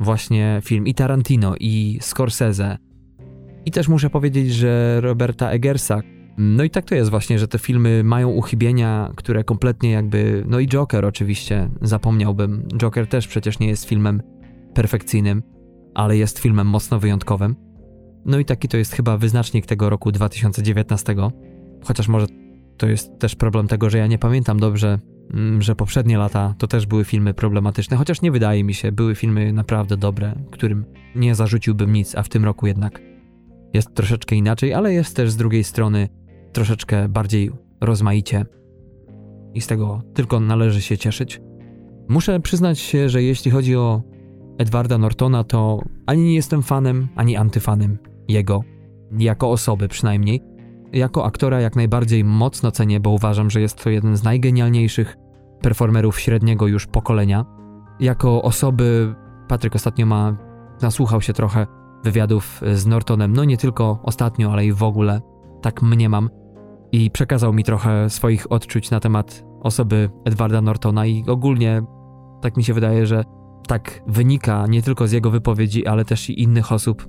[0.00, 2.78] właśnie film i Tarantino, i Scorsese,
[3.66, 6.00] i też muszę powiedzieć, że Roberta Eggersa.
[6.38, 10.44] No i tak to jest właśnie, że te filmy mają uchybienia, które kompletnie jakby.
[10.48, 12.68] No i Joker oczywiście, zapomniałbym.
[12.76, 14.22] Joker też przecież nie jest filmem
[14.74, 15.42] perfekcyjnym,
[15.94, 17.56] ale jest filmem mocno wyjątkowym.
[18.24, 21.14] No i taki to jest chyba wyznacznik tego roku 2019.
[21.84, 22.26] Chociaż może
[22.76, 24.98] to jest też problem tego, że ja nie pamiętam dobrze,
[25.34, 29.14] mm, że poprzednie lata to też były filmy problematyczne, chociaż nie wydaje mi się, były
[29.14, 30.84] filmy naprawdę dobre, którym
[31.14, 33.00] nie zarzuciłbym nic, a w tym roku jednak
[33.74, 36.08] jest troszeczkę inaczej, ale jest też z drugiej strony
[36.52, 38.44] troszeczkę bardziej rozmaicie
[39.54, 41.40] i z tego tylko należy się cieszyć.
[42.08, 44.02] Muszę przyznać się, że jeśli chodzi o
[44.58, 48.64] Edwarda Nortona, to ani nie jestem fanem, ani antyfanem jego,
[49.18, 50.42] jako osoby przynajmniej.
[50.92, 55.16] Jako aktora jak najbardziej mocno cenię, bo uważam, że jest to jeden z najgenialniejszych
[55.60, 57.44] performerów średniego już pokolenia.
[58.00, 59.14] Jako osoby,
[59.48, 60.36] Patryk ostatnio ma,
[60.82, 61.66] nasłuchał się trochę
[62.04, 65.20] wywiadów z Nortonem, no nie tylko ostatnio, ale i w ogóle,
[65.62, 66.30] tak mniemam,
[66.92, 71.82] i przekazał mi trochę swoich odczuć na temat osoby Edwarda Nortona i ogólnie
[72.42, 73.24] tak mi się wydaje, że
[73.68, 77.08] tak wynika nie tylko z jego wypowiedzi, ale też i innych osób.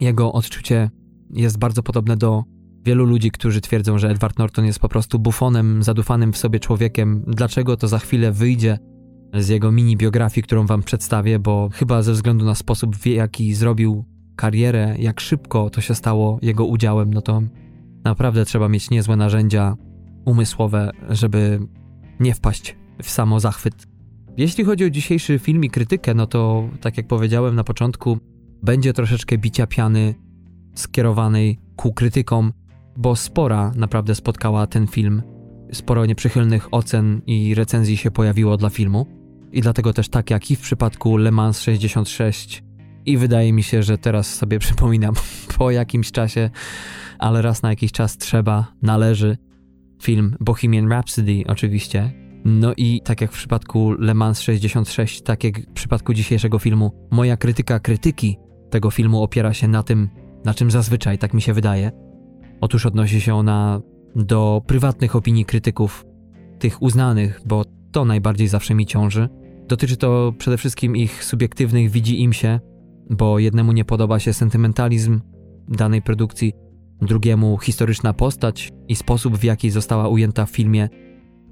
[0.00, 0.90] Jego odczucie
[1.30, 2.42] jest bardzo podobne do
[2.88, 7.24] wielu ludzi, którzy twierdzą, że Edward Norton jest po prostu bufonem, zadufanym w sobie człowiekiem.
[7.26, 8.78] Dlaczego to za chwilę wyjdzie
[9.34, 13.54] z jego mini biografii, którą wam przedstawię, bo chyba ze względu na sposób, w jaki
[13.54, 14.04] zrobił
[14.36, 17.42] karierę, jak szybko to się stało jego udziałem, no to
[18.04, 19.76] naprawdę trzeba mieć niezłe narzędzia
[20.24, 21.60] umysłowe, żeby
[22.20, 23.86] nie wpaść w samo zachwyt.
[24.36, 28.18] Jeśli chodzi o dzisiejszy film i krytykę, no to tak jak powiedziałem na początku,
[28.62, 30.14] będzie troszeczkę bicia piany
[30.74, 32.52] skierowanej ku krytykom,
[32.98, 35.22] bo spora naprawdę spotkała ten film.
[35.72, 39.06] Sporo nieprzychylnych ocen i recenzji się pojawiło dla filmu.
[39.52, 42.62] I dlatego też tak jak i w przypadku Le Mans 66
[43.06, 45.14] i wydaje mi się, że teraz sobie przypominam
[45.58, 46.50] po jakimś czasie,
[47.18, 49.36] ale raz na jakiś czas trzeba, należy
[50.02, 52.12] film Bohemian Rhapsody oczywiście.
[52.44, 57.08] No i tak jak w przypadku Le Mans 66, tak jak w przypadku dzisiejszego filmu,
[57.10, 58.36] moja krytyka krytyki
[58.70, 60.08] tego filmu opiera się na tym,
[60.44, 62.07] na czym zazwyczaj, tak mi się wydaje.
[62.60, 63.80] Otóż odnosi się ona
[64.16, 66.04] do prywatnych opinii krytyków,
[66.58, 69.28] tych uznanych, bo to najbardziej zawsze mi ciąży.
[69.68, 72.60] Dotyczy to przede wszystkim ich subiektywnych widzi im się,
[73.10, 75.20] bo jednemu nie podoba się sentymentalizm
[75.68, 76.52] danej produkcji,
[77.02, 80.88] drugiemu historyczna postać i sposób, w jaki została ujęta w filmie,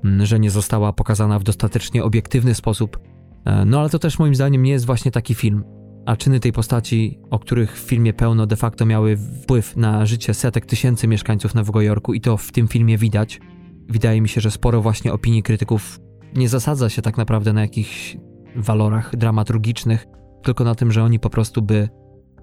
[0.04, 2.98] mm, że nie została pokazana w dostatecznie obiektywny sposób.
[3.44, 5.64] E, no ale to też moim zdaniem nie jest właśnie taki film.
[6.06, 10.34] A czyny tej postaci, o których w filmie pełno de facto miały wpływ na życie
[10.34, 13.40] setek tysięcy mieszkańców Nowego Jorku i to w tym filmie widać.
[13.88, 16.00] Wydaje mi się, że sporo właśnie opinii krytyków
[16.36, 18.16] nie zasadza się tak naprawdę na jakichś
[18.56, 20.06] walorach dramaturgicznych,
[20.42, 21.88] tylko na tym, że oni po prostu by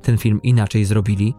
[0.01, 1.33] ten film inaczej zrobili.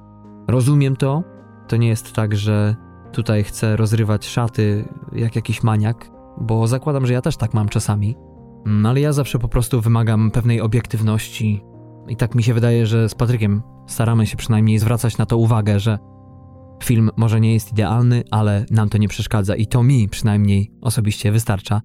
[0.49, 1.23] Rozumiem to,
[1.69, 2.77] to nie jest tak, że
[3.13, 6.11] tutaj chcę rozrywać szaty jak jakiś maniak,
[6.41, 8.17] bo zakładam, że ja też tak mam czasami.
[8.67, 11.63] Mm, ale ja zawsze po prostu wymagam pewnej obiektywności.
[12.09, 15.81] I tak mi się wydaje, że z Patrykiem staramy się przynajmniej zwracać na to uwagę,
[15.81, 15.99] że
[16.85, 21.33] film może nie jest idealny, ale nam to nie przeszkadza i to mi przynajmniej osobiście
[21.33, 21.81] wystarcza.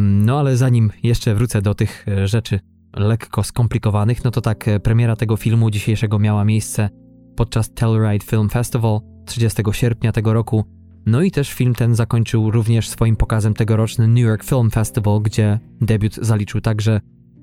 [0.00, 2.60] No ale zanim jeszcze wrócę do tych e, rzeczy
[2.96, 6.90] lekko skomplikowanych, no to tak, e, premiera tego filmu dzisiejszego miała miejsce
[7.36, 10.64] podczas Telluride Film Festival 30 sierpnia tego roku.
[11.06, 15.58] No i też film ten zakończył również swoim pokazem tegoroczny New York Film Festival, gdzie
[15.80, 17.00] debiut zaliczył także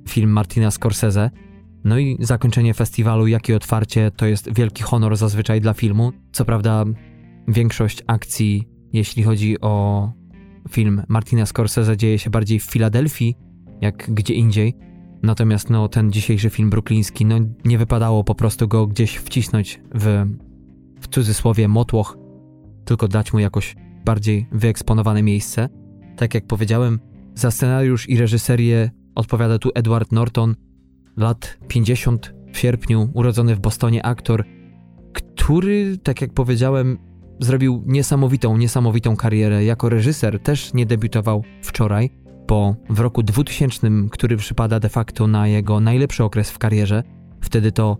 [0.09, 1.29] film Martina Scorsese.
[1.83, 6.11] No i zakończenie festiwalu, jak i otwarcie, to jest wielki honor zazwyczaj dla filmu.
[6.31, 6.85] Co prawda,
[7.47, 10.11] większość akcji, jeśli chodzi o
[10.69, 13.35] film Martina Scorsese, dzieje się bardziej w Filadelfii,
[13.81, 14.73] jak gdzie indziej.
[15.23, 20.25] Natomiast no, ten dzisiejszy film brukliński, no nie wypadało po prostu go gdzieś wcisnąć w,
[21.01, 22.17] w cudzysłowie motłoch,
[22.85, 25.69] tylko dać mu jakoś bardziej wyeksponowane miejsce.
[26.17, 26.99] Tak jak powiedziałem,
[27.35, 30.55] za scenariusz i reżyserię odpowiada tu Edward Norton,
[31.17, 34.45] lat 50 w sierpniu, urodzony w Bostonie aktor,
[35.13, 36.97] który, tak jak powiedziałem,
[37.39, 39.65] zrobił niesamowitą, niesamowitą karierę.
[39.65, 42.09] Jako reżyser też nie debiutował wczoraj,
[42.47, 47.03] bo w roku 2000, który przypada de facto na jego najlepszy okres w karierze,
[47.41, 47.97] wtedy to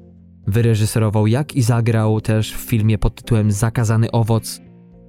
[0.48, 4.62] wyreżyserował jak i zagrał też w filmie pod tytułem Zakazany owoc.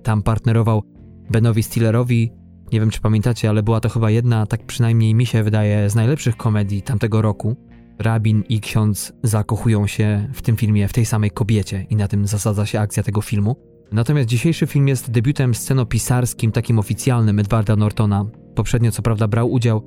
[0.02, 0.82] Tam partnerował
[1.30, 2.32] Benowi Stillerowi.
[2.72, 5.94] Nie wiem czy pamiętacie, ale była to chyba jedna, tak przynajmniej mi się wydaje, z
[5.94, 7.56] najlepszych komedii tamtego roku.
[7.98, 12.26] Rabin i ksiądz zakochują się w tym filmie w tej samej kobiecie i na tym
[12.26, 13.56] zasadza się akcja tego filmu.
[13.92, 18.24] Natomiast dzisiejszy film jest debiutem scenopisarskim, takim oficjalnym Edwarda Nortona.
[18.54, 19.82] Poprzednio co prawda brał udział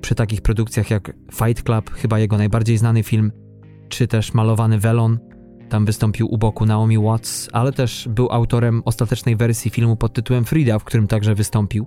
[0.00, 3.32] przy takich produkcjach jak Fight Club, chyba jego najbardziej znany film,
[3.88, 5.18] czy też Malowany Welon.
[5.68, 10.44] Tam wystąpił u boku Naomi Watts, ale też był autorem ostatecznej wersji filmu pod tytułem
[10.44, 11.86] Frida, w którym także wystąpił.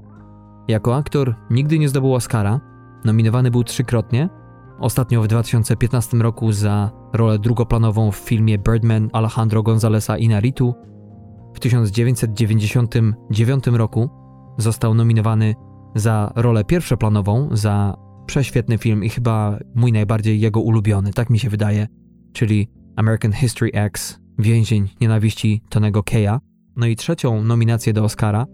[0.68, 2.62] Jako aktor nigdy nie zdobył Oscara,
[3.06, 4.30] nominowany był trzykrotnie,
[4.80, 10.76] ostatnio w 2015 roku za rolę drugoplanową w filmie Birdman Alejandro Gonzalesa Inarritu,
[11.54, 14.10] w 1999 roku
[14.58, 15.56] został nominowany
[15.96, 21.50] za rolę pierwszoplanową, za prześwietny film i chyba mój najbardziej jego ulubiony, tak mi się
[21.50, 21.88] wydaje,
[22.34, 26.40] czyli American History X, Więzień Nienawiści Tonego Keya.
[26.76, 28.46] No i trzecią nominację do Oscara,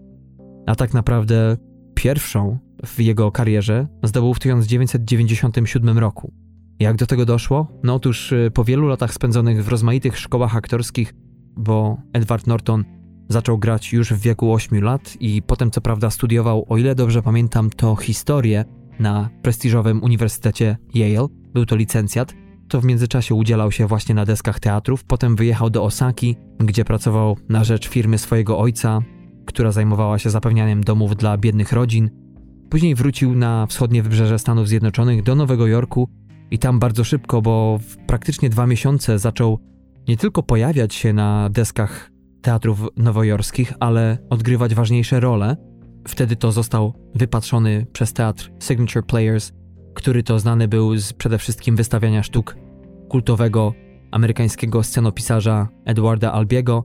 [0.66, 1.56] a tak naprawdę
[1.94, 6.32] pierwszą w jego karierze zdobył w 1997 roku.
[6.80, 7.66] Jak do tego doszło?
[7.82, 11.14] No otóż y, po wielu latach spędzonych w rozmaitych szkołach aktorskich,
[11.56, 12.84] bo Edward Norton
[13.28, 17.22] zaczął grać już w wieku 8 lat i potem co prawda studiował, o ile dobrze
[17.22, 18.64] pamiętam, to historię
[18.98, 22.34] na prestiżowym Uniwersytecie Yale, był to licencjat,
[22.68, 27.36] to w międzyczasie udzielał się właśnie na deskach teatrów, potem wyjechał do Osaki, gdzie pracował
[27.48, 29.00] na rzecz firmy swojego ojca,
[29.46, 32.21] która zajmowała się zapewnianiem domów dla biednych rodzin.
[32.72, 36.08] Później wrócił na wschodnie wybrzeże Stanów Zjednoczonych do Nowego Jorku
[36.50, 39.58] i tam bardzo szybko, bo w praktycznie dwa miesiące zaczął
[40.08, 42.10] nie tylko pojawiać się na deskach
[42.42, 45.56] teatrów nowojorskich, ale odgrywać ważniejsze role.
[46.08, 49.52] Wtedy to został wypatrzony przez teatr Signature Players,
[49.94, 52.56] który to znany był z przede wszystkim wystawiania sztuk
[53.08, 53.72] kultowego
[54.10, 56.84] amerykańskiego scenopisarza Edwarda Albiego.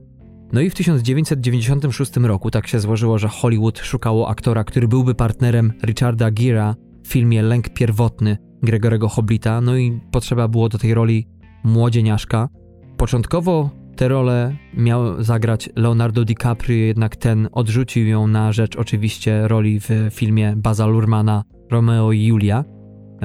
[0.52, 5.72] No i w 1996 roku tak się złożyło, że Hollywood szukało aktora, który byłby partnerem
[5.84, 11.26] Richarda Gera w filmie Lęk Pierwotny Gregorego Hoblita, no i potrzeba było do tej roli
[11.64, 12.48] młodzieniaszka.
[12.96, 19.80] Początkowo tę rolę miał zagrać Leonardo DiCaprio, jednak ten odrzucił ją na rzecz oczywiście roli
[19.80, 22.64] w filmie Baza Lurmana Romeo i Julia.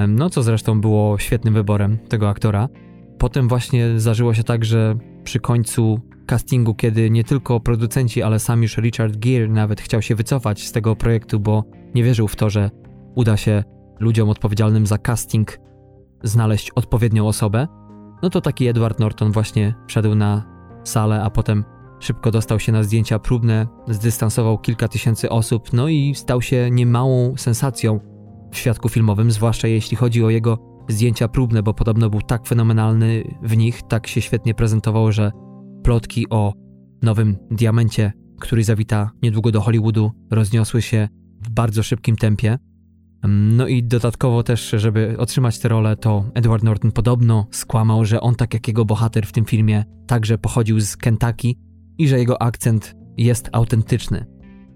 [0.08, 2.68] No co zresztą było świetnym wyborem tego aktora.
[3.18, 8.62] Potem właśnie zdarzyło się tak, że przy końcu castingu, kiedy nie tylko producenci, ale sam
[8.62, 12.50] już Richard Gere nawet chciał się wycofać z tego projektu, bo nie wierzył w to,
[12.50, 12.70] że
[13.14, 13.64] uda się
[14.00, 15.58] ludziom odpowiedzialnym za casting
[16.22, 17.68] znaleźć odpowiednią osobę,
[18.22, 20.44] no to taki Edward Norton właśnie wszedł na
[20.84, 21.64] salę, a potem
[22.00, 27.36] szybko dostał się na zdjęcia próbne, zdystansował kilka tysięcy osób, no i stał się niemałą
[27.36, 28.00] sensacją
[28.52, 30.58] w świadku filmowym, zwłaszcza jeśli chodzi o jego
[30.88, 35.32] zdjęcia próbne, bo podobno był tak fenomenalny w nich, tak się świetnie prezentował, że
[35.84, 36.52] plotki o
[37.02, 41.08] nowym diamencie, który zawita niedługo do Hollywoodu, rozniosły się
[41.42, 42.58] w bardzo szybkim tempie.
[43.28, 48.34] No i dodatkowo też, żeby otrzymać tę rolę, to Edward Norton podobno skłamał, że on,
[48.34, 51.54] tak jak jego bohater w tym filmie, także pochodził z Kentucky
[51.98, 54.26] i że jego akcent jest autentyczny.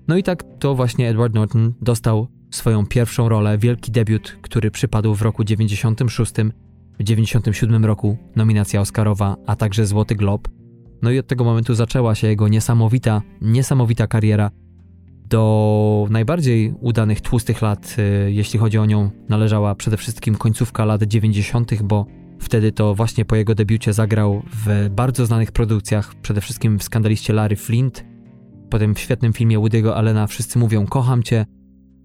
[0.08, 5.14] No i tak to właśnie Edward Norton dostał swoją pierwszą rolę, wielki debiut, który przypadł
[5.14, 6.32] w roku 96,
[6.98, 10.57] w 97 roku nominacja Oscarowa, a także Złoty Glob.
[11.02, 14.50] No i od tego momentu zaczęła się jego niesamowita, niesamowita kariera,
[15.28, 21.02] do najbardziej udanych tłustych lat, y, jeśli chodzi o nią, należała przede wszystkim końcówka lat
[21.02, 22.06] 90., bo
[22.40, 27.32] wtedy to właśnie po jego debiucie zagrał w bardzo znanych produkcjach, przede wszystkim w skandaliście
[27.32, 28.04] Larry Flint,
[28.70, 31.46] potem w świetnym filmie Woody'ego Allena Wszyscy mówią kocham cię,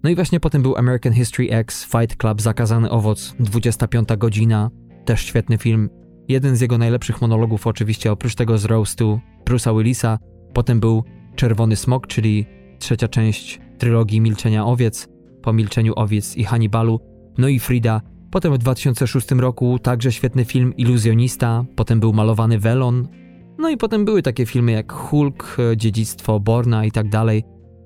[0.03, 4.69] no i właśnie potem był American History X, Fight Club, Zakazany Owoc, 25 godzina,
[5.05, 5.89] też świetny film.
[6.27, 10.17] Jeden z jego najlepszych monologów oczywiście, oprócz tego z Roastu, Bruce'a Willisa,
[10.53, 11.03] potem był
[11.35, 12.45] Czerwony Smok, czyli
[12.79, 15.07] trzecia część trylogii Milczenia Owiec,
[15.41, 16.99] po Milczeniu Owiec i Hannibalu,
[17.37, 18.01] no i Frida.
[18.31, 23.07] Potem w 2006 roku także świetny film Iluzjonista, potem był malowany Welon,
[23.57, 27.43] no i potem były takie filmy jak Hulk, Dziedzictwo Borna i tak dalej.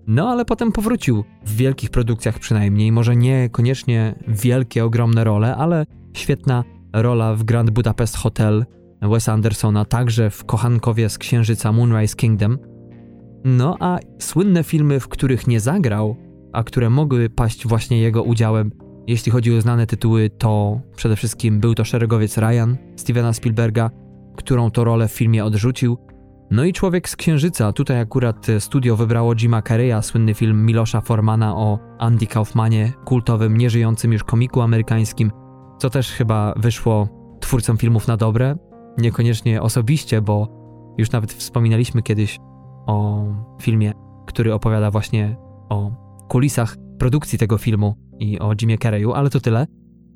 [0.08, 5.86] No ale potem powrócił w wielkich produkcjach przynajmniej, może nie koniecznie wielkie, ogromne role, ale
[6.14, 6.64] świetna
[7.02, 8.66] rola w Grand Budapest Hotel
[9.02, 12.58] Wes Andersona, także w Kochankowie z Księżyca Moonrise Kingdom–
[13.46, 16.16] no a słynne filmy, w których nie zagrał,
[16.54, 18.72] a które mogły paść właśnie jego udziałem,
[19.08, 23.90] jeśli chodzi o znane tytuły, to przede wszystkim był to Szeregowiec Ryan Stevena Spielberga,
[24.36, 25.98] którą to rolę w filmie odrzucił.
[26.52, 31.56] No i Człowiek z Księżyca, tutaj akurat studio wybrało Jima Carreya, słynny film Milosza Formana
[31.56, 35.32] o Andy Kaufmanie, kultowym, nieżyjącym już komiku amerykańskim,
[35.78, 37.08] co też chyba wyszło
[37.40, 38.56] twórcom filmów na dobre.
[38.98, 40.48] Niekoniecznie osobiście, bo
[40.98, 42.40] już nawet wspominaliśmy kiedyś
[42.88, 43.26] o
[43.62, 43.94] filmie,
[44.26, 45.38] który opowiada właśnie
[45.70, 45.92] o
[46.28, 49.68] kulisach produkcji tego filmu i o Jimie Carreyu, ale to tyle.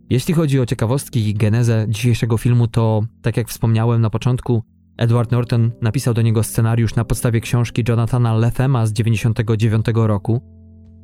[0.10, 4.64] Jeśli chodzi o ciekawostki i genezę dzisiejszego filmu, to tak jak wspomniałem na początku,
[4.98, 10.42] Edward Norton napisał do niego scenariusz na podstawie książki Jonathana Lethema z 99 roku.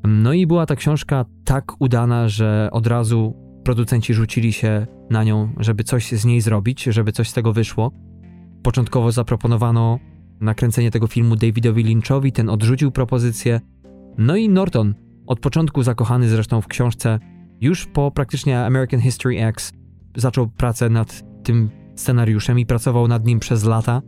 [0.03, 5.53] No i była ta książka tak udana, że od razu producenci rzucili się na nią,
[5.59, 7.91] żeby coś z niej zrobić, żeby coś z tego wyszło.
[8.63, 9.99] Początkowo zaproponowano
[10.41, 13.61] nakręcenie tego filmu Davidowi Lynchowi, ten odrzucił propozycję.
[14.17, 14.95] No i Norton,
[15.25, 17.19] od początku zakochany zresztą w książce,
[17.61, 19.73] już po praktycznie American History X
[20.15, 24.01] zaczął pracę nad tym scenariuszem i pracował nad nim przez lata.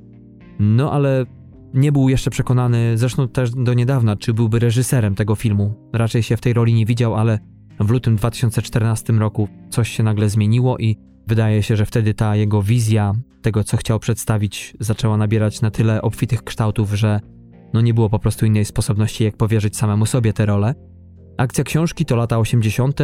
[0.59, 1.25] No ale
[1.73, 5.89] nie był jeszcze przekonany, zresztą też do niedawna, czy byłby reżyserem tego filmu.
[5.93, 7.39] Raczej się w tej roli nie widział, ale
[7.79, 12.61] w lutym 2014 roku coś się nagle zmieniło i wydaje się, że wtedy ta jego
[12.61, 17.19] wizja tego, co chciał przedstawić, zaczęła nabierać na tyle obfitych kształtów, że
[17.73, 20.75] no nie było po prostu innej sposobności, jak powierzyć samemu sobie tę rolę.
[21.37, 22.99] Akcja książki to lata 80.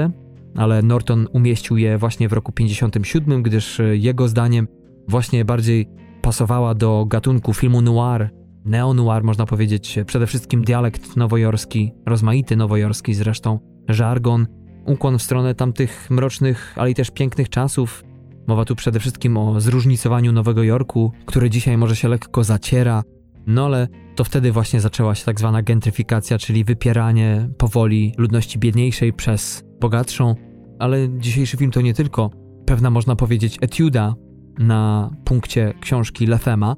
[0.55, 4.67] ale Norton umieścił je właśnie w roku 57, gdyż e, jego zdaniem
[5.07, 5.87] właśnie bardziej
[6.21, 8.29] pasowała do gatunku filmu noir,
[8.65, 13.59] neo-noir można powiedzieć, przede wszystkim dialekt nowojorski, rozmaity nowojorski zresztą,
[13.89, 14.47] żargon,
[14.85, 18.03] ukłon w stronę tamtych mrocznych, ale i też pięknych czasów.
[18.47, 23.03] Mowa tu przede wszystkim o zróżnicowaniu Nowego Jorku, który dzisiaj może się lekko zaciera,
[23.47, 29.13] no ale to wtedy właśnie zaczęła się tak zwana gentryfikacja, czyli wypieranie powoli ludności biedniejszej
[29.13, 30.35] przez bogatszą,
[30.79, 32.29] ale dzisiejszy film to nie tylko.
[32.65, 34.15] Pewna można powiedzieć etiuda
[34.59, 36.75] na punkcie książki Lefema,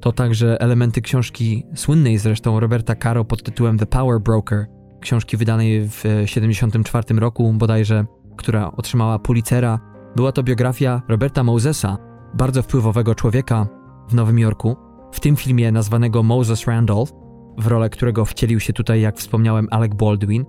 [0.00, 4.66] to także elementy książki słynnej zresztą Roberta Caro pod tytułem The Power Broker,
[5.00, 8.04] książki wydanej w 1974 roku bodajże,
[8.36, 9.78] która otrzymała Pulitzera.
[10.16, 11.98] Była to biografia Roberta Mosesa,
[12.34, 13.66] bardzo wpływowego człowieka
[14.08, 14.76] w Nowym Jorku,
[15.12, 17.12] w tym filmie nazwanego Moses Randolph,
[17.58, 20.44] w rolę którego wcielił się tutaj, jak wspomniałem, Alec Baldwin.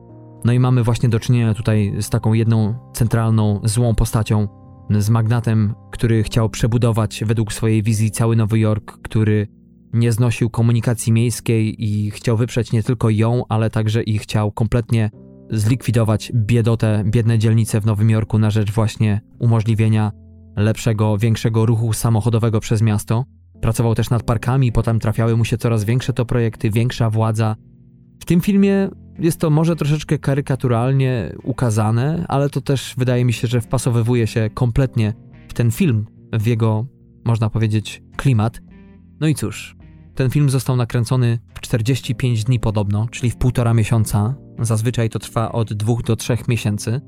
[0.45, 4.47] No i mamy właśnie do czynienia tutaj z taką jedną centralną, złą postacią,
[4.89, 9.47] z magnatem, który chciał przebudować według swojej wizji cały Nowy Jork, który
[9.93, 15.09] nie znosił komunikacji miejskiej i chciał wyprzeć nie tylko ją, ale także i chciał kompletnie
[15.49, 20.11] zlikwidować biedotę, biedne dzielnice w Nowym Jorku na rzecz właśnie umożliwienia
[20.55, 23.25] lepszego, większego ruchu samochodowego przez miasto.
[23.61, 27.55] Pracował też nad parkami, potem trafiały mu się coraz większe to projekty, większa władza.
[28.19, 28.89] W tym filmie
[29.19, 34.49] jest to może troszeczkę karykaturalnie ukazane, ale to też wydaje mi się, że wpasowywuje się
[34.53, 35.13] kompletnie
[35.47, 36.85] w ten film, w jego,
[37.25, 38.61] można powiedzieć, klimat.
[39.19, 39.75] No i cóż,
[40.15, 44.35] ten film został nakręcony w 45 dni podobno, czyli w półtora miesiąca.
[44.59, 47.01] Zazwyczaj to trwa od dwóch do trzech miesięcy.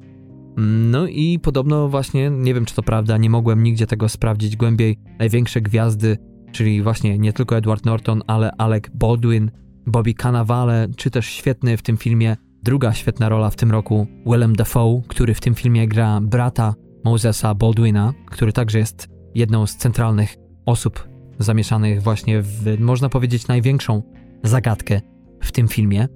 [0.92, 5.00] No i podobno właśnie, nie wiem czy to prawda, nie mogłem nigdzie tego sprawdzić głębiej,
[5.20, 6.18] największe gwiazdy
[6.54, 9.52] czyli właśnie nie tylko Edward Norton, ale Alec Baldwin,
[9.88, 14.56] Bobby Cannavale, czy też świetny w tym filmie, druga świetna rola w tym roku, Willem
[14.56, 16.74] Dafoe, który w tym filmie gra brata
[17.04, 20.36] Mosesa Baldwina, który także jest jedną z centralnych
[20.66, 21.08] osób
[21.40, 24.04] zamieszanych właśnie w, można powiedzieć, największą
[24.44, 25.02] zagadkę
[25.42, 26.08] w tym filmie,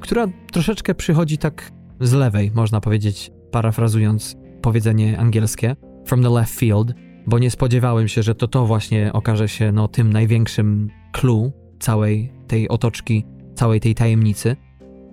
[0.00, 6.92] która troszeczkę przychodzi tak z lewej, można powiedzieć, parafrazując powiedzenie angielskie, from the left field,
[7.26, 12.32] bo nie spodziewałem się, że to to właśnie okaże się no, tym największym clue całej
[12.46, 14.56] tej otoczki, całej tej tajemnicy.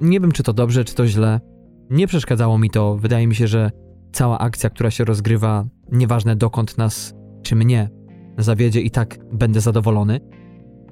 [0.01, 1.39] Nie wiem, czy to dobrze, czy to źle.
[1.89, 2.97] Nie przeszkadzało mi to.
[2.97, 3.71] Wydaje mi się, że
[4.11, 7.89] cała akcja, która się rozgrywa, nieważne dokąd nas czy mnie
[8.43, 10.19] zawiedzie, i tak będę zadowolony.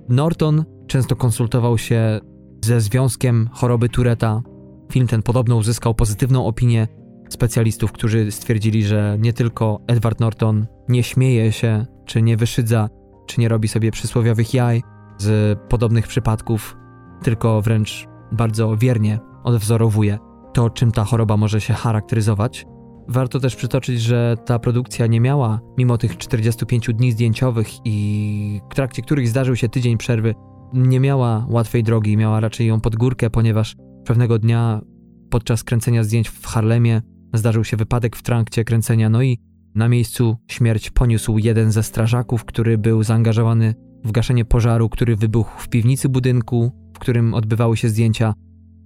[0.10, 2.20] Norton często konsultował się
[2.66, 4.42] ze Związkiem Choroby Tureta.
[4.92, 6.88] Film ten podobno uzyskał pozytywną opinię
[7.30, 12.90] specjalistów, którzy stwierdzili, że nie tylko Edward Norton nie śmieje się, czy nie wyszydza,
[13.28, 14.84] czy nie robi sobie przysłowiowych jaj
[15.18, 16.78] z podobnych przypadków,
[17.24, 20.18] tylko wręcz bardzo wiernie odwzorowuje
[20.54, 22.66] to, czym ta choroba może się charakteryzować.
[23.08, 28.76] Warto też przytoczyć, że ta produkcja nie miała, mimo tych 45 dni zdjęciowych i w
[28.76, 30.36] trakcie których zdarzył się tydzień przerwy,
[30.74, 34.82] nie miała łatwej drogi, miała raczej ją pod górkę, ponieważ pewnego dnia
[35.30, 37.02] podczas kręcenia zdjęć w Harlemie
[37.34, 39.38] Zdarzył się wypadek w trakcie kręcenia, no i
[39.76, 45.62] na miejscu śmierć poniósł jeden ze strażaków, który był zaangażowany w gaszenie pożaru, który wybuchł
[45.62, 48.34] w piwnicy budynku, w którym odbywały się zdjęcia.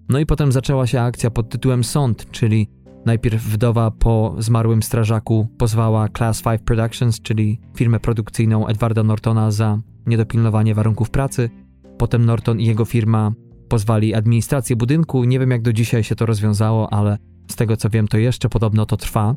[0.10, 2.68] No i potem zaczęła się akcja pod tytułem Sąd, czyli
[3.06, 9.78] najpierw wdowa po zmarłym strażaku pozwała Class 5 Productions, czyli firmę produkcyjną Edwarda Nortona za
[10.08, 11.50] niedopilnowanie warunków pracy.
[11.98, 13.32] Potem Norton i jego firma
[13.70, 15.24] pozwali administrację budynku.
[15.24, 17.18] Nie wiem jak do dzisiaj się to rozwiązało, ale
[17.52, 19.36] z tego co wiem, to jeszcze podobno to trwa.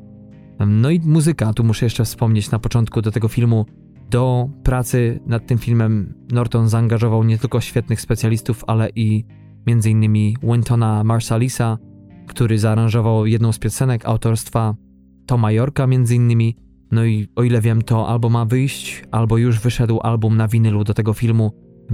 [0.67, 3.67] No i muzyka, tu muszę jeszcze wspomnieć na początku do tego filmu.
[4.11, 9.25] Do pracy nad tym filmem Norton zaangażował nie tylko świetnych specjalistów, ale i
[9.67, 10.35] m.in.
[10.43, 11.79] Wintona Marsalisa,
[12.27, 14.75] który zaaranżował jedną z piosenek autorstwa
[15.27, 16.53] Toma Yorka m.in.
[16.91, 20.85] No i o ile wiem, to albo ma wyjść, albo już wyszedł album na winylu
[20.85, 21.53] do tego filmu.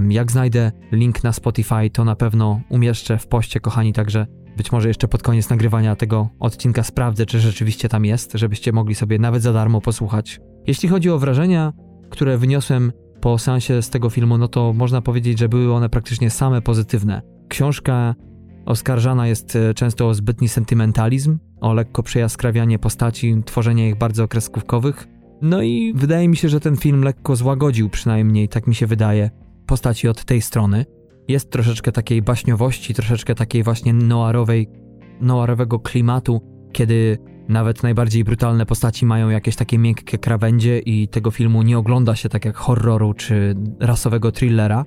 [0.09, 4.27] Jak znajdę link na Spotify, to na pewno umieszczę w poście, kochani, także
[4.57, 8.95] być może jeszcze pod koniec nagrywania tego odcinka sprawdzę, czy rzeczywiście tam jest, żebyście mogli
[8.95, 10.39] sobie nawet za darmo posłuchać.
[10.67, 11.73] Jeśli chodzi o wrażenia,
[12.09, 16.29] które wyniosłem po seansie z tego filmu, no to można powiedzieć, że były one praktycznie
[16.29, 17.21] same pozytywne.
[17.47, 18.15] Książka
[18.65, 25.07] oskarżana jest e, często o zbytni sentymentalizm, o lekko przejaskrawianie postaci, tworzenie ich bardzo kreskówkowych.
[25.41, 29.29] No i wydaje mi się, że ten film lekko złagodził, przynajmniej tak mi się wydaje,
[29.65, 30.85] postaci od tej strony.
[31.27, 34.67] Jest troszeczkę takiej baśniowości, troszeczkę takiej właśnie noirowej,
[35.21, 36.41] noirowego klimatu,
[36.71, 37.17] kiedy
[37.49, 42.29] nawet najbardziej brutalne postaci mają jakieś takie miękkie krawędzie i tego filmu nie ogląda się
[42.29, 44.85] tak jak horroru czy rasowego thrillera.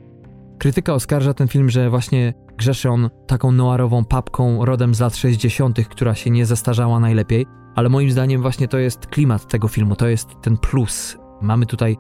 [0.59, 5.89] Krytyka oskarża ten film, że właśnie grzeszy on taką noirową papką rodem z lat 60.,
[5.89, 7.47] która się nie zestarzała najlepiej.
[7.75, 11.19] ale moim zdaniem właśnie to jest klimat tego filmu, to jest ten plus.
[11.43, 11.97] Mamy tutaj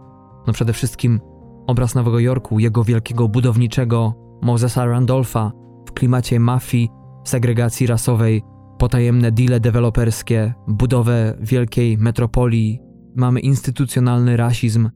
[0.47, 1.21] no przede wszystkim
[1.67, 5.53] obraz Nowego Jorku, jego wielkiego budowniczego Mosesa Randolpha
[5.89, 6.89] w klimacie mafii,
[7.25, 8.43] segregacji rasowej,
[8.79, 12.81] potajemne deale deweloperskie, budowę wielkiej metropolii,
[13.17, 14.91] mamy instytucjonalny rasizm,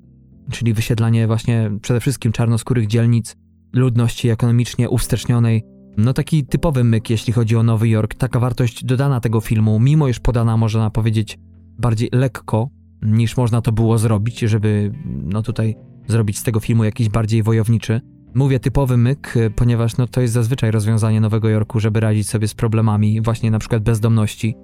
[0.51, 3.37] czyli wysiedlanie właśnie przede wszystkim czarnoskórych dzielnic,
[3.73, 5.63] ludności ekonomicznie uwstecznionej.
[5.97, 10.09] No taki typowy myk, jeśli chodzi o Nowy Jork, taka wartość dodana tego filmu, mimo
[10.09, 11.39] iż podana można powiedzieć
[11.79, 12.69] bardziej lekko,
[13.03, 14.93] niż można to było zrobić, żeby
[15.25, 15.77] no tutaj
[16.09, 18.01] zrobić z tego filmu jakiś bardziej wojowniczy.
[18.35, 22.55] Mówię typowy myk, ponieważ no to jest zazwyczaj rozwiązanie Nowego Jorku, żeby radzić sobie z
[22.55, 24.55] problemami właśnie na przykład bezdomności.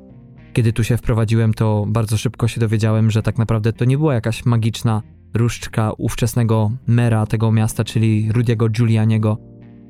[0.52, 4.14] Kiedy tu się wprowadziłem, to bardzo szybko się dowiedziałem, że tak naprawdę to nie była
[4.14, 5.02] jakaś magiczna
[5.34, 9.38] różdżka ówczesnego mera tego miasta, czyli Rudiego Giulianiego,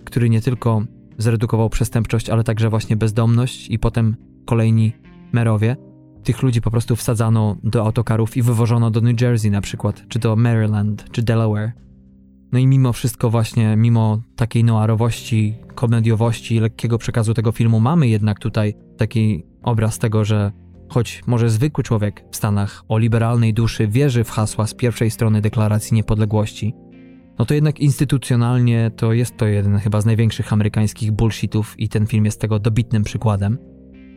[0.04, 0.82] który nie tylko
[1.18, 4.92] zredukował przestępczość, ale także właśnie bezdomność i potem kolejni
[5.32, 5.76] merowie.
[6.24, 10.18] Tych ludzi po prostu wsadzano do autokarów i wywożono do New Jersey na przykład, czy
[10.18, 11.72] do Maryland, czy Delaware.
[12.52, 18.38] No i mimo wszystko właśnie, mimo takiej noirowości, komediowości, lekkiego przekazu tego filmu, mamy jednak
[18.38, 20.52] tutaj taki obraz tego, że
[20.94, 25.40] choć może zwykły człowiek w Stanach o liberalnej duszy wierzy w hasła z pierwszej strony
[25.40, 26.74] Deklaracji Niepodległości,
[27.38, 32.06] no to jednak instytucjonalnie to jest to jeden chyba z największych amerykańskich bullshitów i ten
[32.06, 33.58] film jest tego dobitnym przykładem,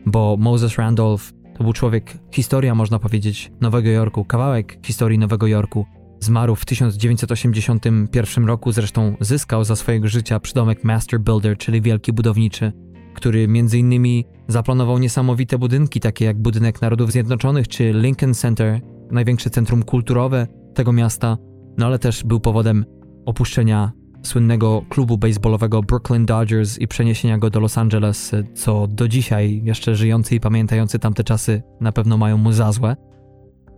[0.06, 5.86] bo Moses Randolph to był człowiek, historia można powiedzieć, Nowego Jorku, kawałek historii Nowego Jorku.
[6.20, 12.72] Zmarł w 1981 roku, zresztą zyskał za swojego życia przydomek Master Builder, czyli wielki budowniczy,
[13.18, 19.50] który między innymi zaplanował niesamowite budynki, takie jak Budynek Narodów Zjednoczonych czy Lincoln Center, największe
[19.50, 21.38] centrum kulturowe tego miasta,
[21.78, 22.86] no ale też był powodem
[23.26, 23.92] opuszczenia
[24.24, 29.96] słynnego klubu baseballowego Brooklyn Dodgers i przeniesienia go do Los Angeles, co do dzisiaj jeszcze
[29.96, 32.96] żyjący i pamiętający tamte czasy na pewno mają mu za złe.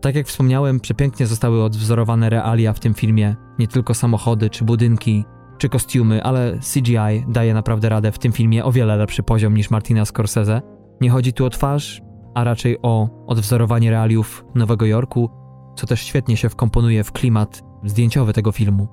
[0.01, 5.25] Tak jak wspomniałem, przepięknie zostały odwzorowane realia w tym filmie, nie tylko samochody czy budynki,
[5.59, 9.69] czy kostiumy, ale CGI daje naprawdę radę w tym filmie o wiele lepszy poziom niż
[9.69, 10.61] Martina Scorsese.
[11.01, 12.01] Nie chodzi tu o twarz,
[12.35, 15.29] a raczej o odwzorowanie realiów Nowego Jorku,
[15.75, 18.87] co też świetnie się wkomponuje w klimat zdjęciowy tego filmu,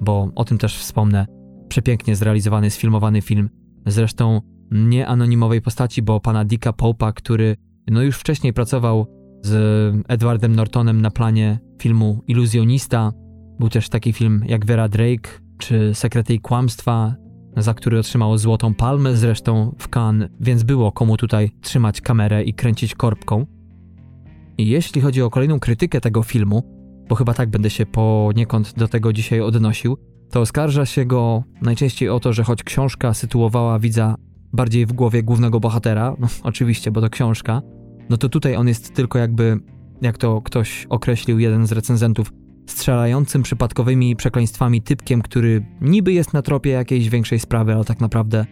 [0.00, 1.26] bo o tym też wspomnę.
[1.68, 3.50] Przepięknie zrealizowany, sfilmowany film,
[3.86, 4.40] zresztą
[4.70, 7.56] nie anonimowej postaci, bo pana Dicka Pope'a, który
[7.90, 9.06] no już wcześniej pracował
[9.42, 9.54] z
[10.08, 13.12] Edwardem Nortonem na planie filmu Iluzjonista.
[13.58, 17.14] Był też taki film jak Vera Drake, czy Sekrety i Kłamstwa,
[17.56, 22.54] za który otrzymał Złotą Palmę zresztą w Cannes, więc było komu tutaj trzymać kamerę i
[22.54, 23.46] kręcić korbką.
[24.58, 26.62] I jeśli chodzi o kolejną krytykę tego filmu,
[27.08, 29.96] bo chyba tak będę się poniekąd do tego dzisiaj odnosił,
[30.30, 34.14] to oskarża się go najczęściej o to, że choć książka sytuowała widza
[34.52, 37.62] bardziej w głowie głównego bohatera, no oczywiście, bo to książka,
[38.10, 39.60] no to tutaj on jest tylko jakby,
[40.02, 42.32] jak to ktoś określił, jeden z recenzentów,
[42.66, 48.46] strzelającym przypadkowymi przekleństwami typkiem, który niby jest na tropie jakiejś większej sprawy, ale tak naprawdę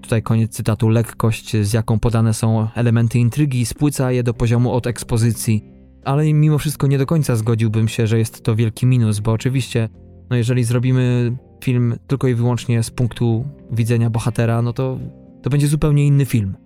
[0.00, 4.86] tutaj koniec cytatu, lekkość, z jaką podane są elementy intrygi, spłyca je do poziomu od
[4.86, 5.64] ekspozycji.
[6.04, 9.88] Ale mimo wszystko nie do końca zgodziłbym się, że jest to wielki minus, bo oczywiście,
[10.30, 14.98] no jeżeli zrobimy film tylko i wyłącznie z punktu widzenia bohatera, no to
[15.42, 16.56] to będzie zupełnie inny film.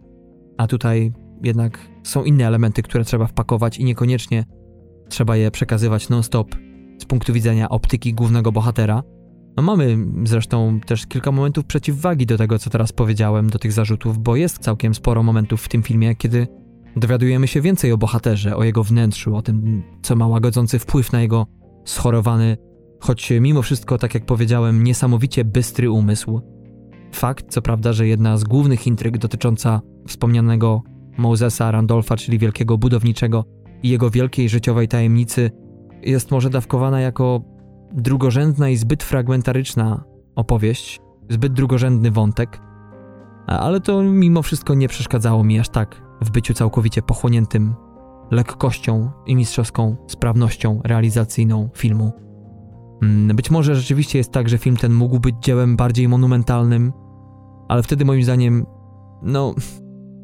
[0.56, 1.12] A tutaj
[1.42, 4.44] jednak są inne elementy, które trzeba wpakować i niekoniecznie
[5.08, 6.67] trzeba je przekazywać non-stop
[6.98, 9.02] z punktu widzenia optyki głównego bohatera.
[9.56, 14.18] No mamy zresztą też kilka momentów przeciwwagi do tego, co teraz powiedziałem, do tych zarzutów,
[14.18, 16.46] bo jest całkiem sporo momentów w tym filmie, kiedy
[16.96, 21.22] dowiadujemy się więcej o bohaterze, o jego wnętrzu, o tym, co ma łagodzący wpływ na
[21.22, 21.46] jego
[21.84, 22.56] schorowany,
[23.00, 26.40] choć mimo wszystko, tak jak powiedziałem, niesamowicie bystry umysł.
[27.12, 30.82] Fakt, co prawda, że jedna z głównych intryg dotycząca wspomnianego
[31.18, 33.44] Mosesa Randolfa, czyli wielkiego budowniczego
[33.82, 35.50] i jego wielkiej życiowej tajemnicy,
[36.02, 37.42] jest może dawkowana jako
[37.92, 40.04] drugorzędna i zbyt fragmentaryczna
[40.36, 42.60] opowieść, zbyt drugorzędny wątek,
[43.46, 47.74] ale to mimo wszystko nie przeszkadzało mi aż tak w byciu całkowicie pochłoniętym
[48.30, 52.12] lekkością i mistrzowską sprawnością realizacyjną filmu.
[53.02, 56.92] Mm, być może rzeczywiście jest tak, że film ten mógł być dziełem bardziej monumentalnym,
[57.68, 58.66] ale wtedy moim zdaniem,
[59.22, 59.54] no,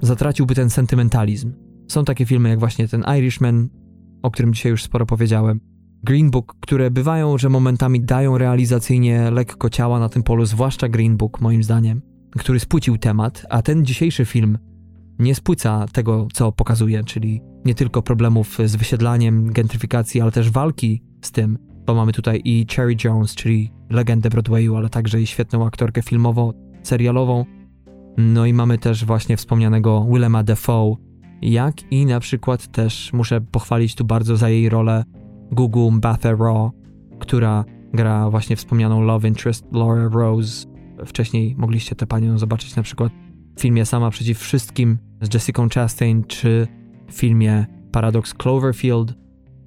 [0.03, 1.53] zatraciłby ten sentymentalizm.
[1.89, 3.69] Są takie filmy jak właśnie ten Irishman,
[4.25, 5.61] o którym dzisiaj już sporo powiedziałem.
[6.03, 11.17] Green Book, które bywają, że momentami dają realizacyjnie lekko ciała na tym polu, zwłaszcza Green
[11.17, 12.03] Book, moim zdaniem,
[12.39, 14.59] który spłycił temat, a ten dzisiejszy film
[15.19, 21.03] nie spłyca tego, co pokazuje, czyli nie tylko problemów z wysiedlaniem, gentryfikacji, ale też walki
[21.23, 25.67] z tym, bo mamy tutaj i Cherry Jones, czyli legendę Broadwayu, ale także i świetną
[25.67, 26.53] aktorkę filmową,
[26.83, 27.45] serialową.
[28.19, 30.97] No i mamy też właśnie wspomnianego Willema Dafoe
[31.45, 35.05] jak i na przykład też muszę pochwalić tu bardzo za jej rolę
[35.53, 36.71] Gugu Mbatha-Raw,
[37.19, 40.67] która gra właśnie wspomnianą love interest Laura Rose.
[41.07, 43.13] Wcześniej mogliście tę panią zobaczyć na przykład
[43.57, 46.67] w filmie Sama przeciw wszystkim z Jessica Chastain, czy
[47.09, 49.15] w filmie Paradox Cloverfield.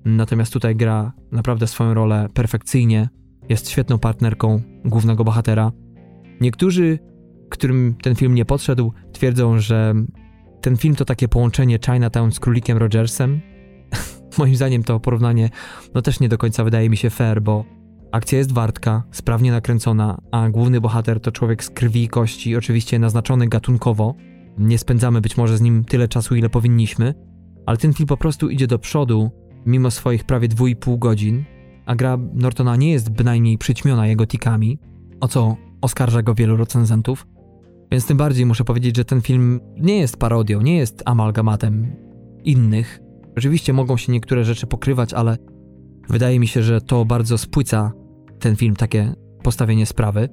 [0.05, 3.09] Natomiast tutaj gra naprawdę swoją rolę perfekcyjnie.
[3.49, 5.71] Jest świetną partnerką głównego bohatera.
[6.41, 6.99] Niektórzy,
[7.49, 9.93] którym ten film nie podszedł, twierdzą, że
[10.61, 13.41] ten film to takie połączenie Chinatown z Królikiem Rogersem.
[14.37, 15.49] Moim zdaniem to porównanie
[15.95, 17.65] no też nie do końca wydaje mi się fair, bo
[18.11, 22.99] akcja jest wartka, sprawnie nakręcona, a główny bohater to człowiek z krwi i kości, oczywiście
[22.99, 24.15] naznaczony gatunkowo.
[24.57, 27.13] Nie spędzamy być może z nim tyle czasu, ile powinniśmy,
[27.65, 29.31] ale ten film po prostu idzie do przodu,
[29.65, 31.43] mimo swoich prawie 2,5 godzin,
[31.85, 34.79] a gra Nortona nie jest bynajmniej przyćmiona jego tikami,
[35.21, 37.27] o co oskarża go wielu recenzentów.
[37.91, 41.95] Więc tym bardziej muszę powiedzieć, że ten film nie jest parodią, nie jest amalgamatem
[42.43, 42.99] innych.
[43.37, 45.37] Oczywiście mogą się niektóre rzeczy pokrywać, ale
[46.09, 47.91] wydaje mi się, że to bardzo spłyca
[48.39, 49.13] ten film, takie
[49.43, 50.29] postawienie sprawy.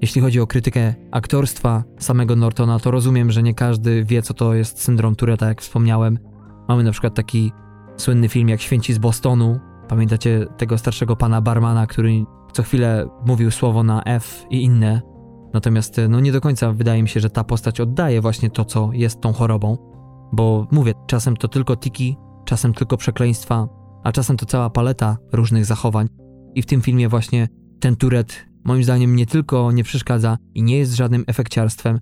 [0.00, 4.54] Jeśli chodzi o krytykę aktorstwa samego Nortona, to rozumiem, że nie każdy wie, co to
[4.54, 6.18] jest syndrom Tureta, jak wspomniałem.
[6.68, 7.52] Mamy na przykład taki
[7.96, 9.60] słynny film jak Święci z Bostonu.
[9.88, 15.02] Pamiętacie tego starszego pana barmana, który co chwilę mówił słowo na F i inne.
[15.54, 18.90] Natomiast no nie do końca wydaje mi się, że ta postać oddaje właśnie to, co
[18.92, 19.78] jest tą chorobą.
[20.32, 23.68] Bo mówię, czasem to tylko tiki, czasem tylko przekleństwa,
[24.04, 26.08] a czasem to cała paleta różnych zachowań.
[26.54, 27.48] I w tym filmie właśnie
[27.80, 32.00] ten Turet moim zdaniem nie tylko nie przeszkadza i nie jest żadnym efekciarstwem,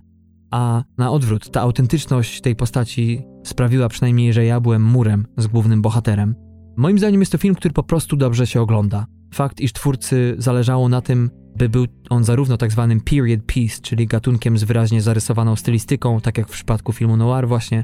[0.51, 5.81] a na odwrót, ta autentyczność tej postaci sprawiła przynajmniej, że ja byłem murem z głównym
[5.81, 6.35] bohaterem.
[6.77, 9.05] Moim zdaniem jest to film, który po prostu dobrze się ogląda.
[9.33, 14.07] Fakt, iż twórcy zależało na tym, by był on zarówno tak zwanym period piece, czyli
[14.07, 17.83] gatunkiem z wyraźnie zarysowaną stylistyką, tak jak w przypadku filmu noir właśnie,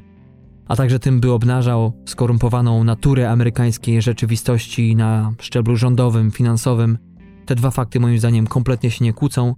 [0.68, 6.98] a także tym, by obnażał skorumpowaną naturę amerykańskiej rzeczywistości na szczeblu rządowym, finansowym.
[7.46, 9.56] Te dwa fakty moim zdaniem kompletnie się nie kłócą.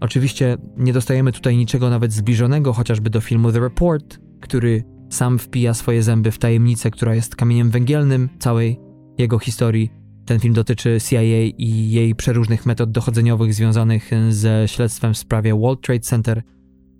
[0.00, 5.74] Oczywiście nie dostajemy tutaj niczego nawet zbliżonego chociażby do filmu The Report, który sam wpija
[5.74, 8.80] swoje zęby w tajemnicę, która jest kamieniem węgielnym całej
[9.18, 9.99] jego historii.
[10.30, 11.22] Ten film dotyczy CIA
[11.58, 16.42] i jej przeróżnych metod dochodzeniowych związanych ze śledztwem w sprawie World Trade Center.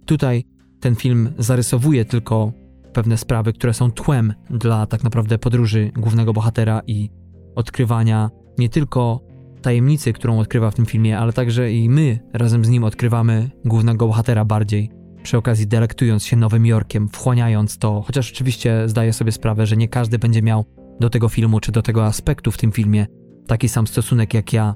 [0.06, 0.44] Tutaj
[0.80, 2.52] ten film zarysowuje tylko
[2.92, 7.10] pewne sprawy, które są tłem dla tak naprawdę podróży głównego bohatera i
[7.54, 9.20] odkrywania nie tylko
[9.62, 14.06] tajemnicy, którą odkrywa w tym filmie, ale także i my razem z nim odkrywamy głównego
[14.06, 14.90] bohatera bardziej.
[15.22, 19.88] Przy okazji delektując się Nowym Jorkiem, wchłaniając to, chociaż oczywiście zdaję sobie sprawę, że nie
[19.88, 20.64] każdy będzie miał
[21.00, 23.06] do tego filmu czy do tego aspektu w tym filmie
[23.50, 24.74] taki sam stosunek jak ja.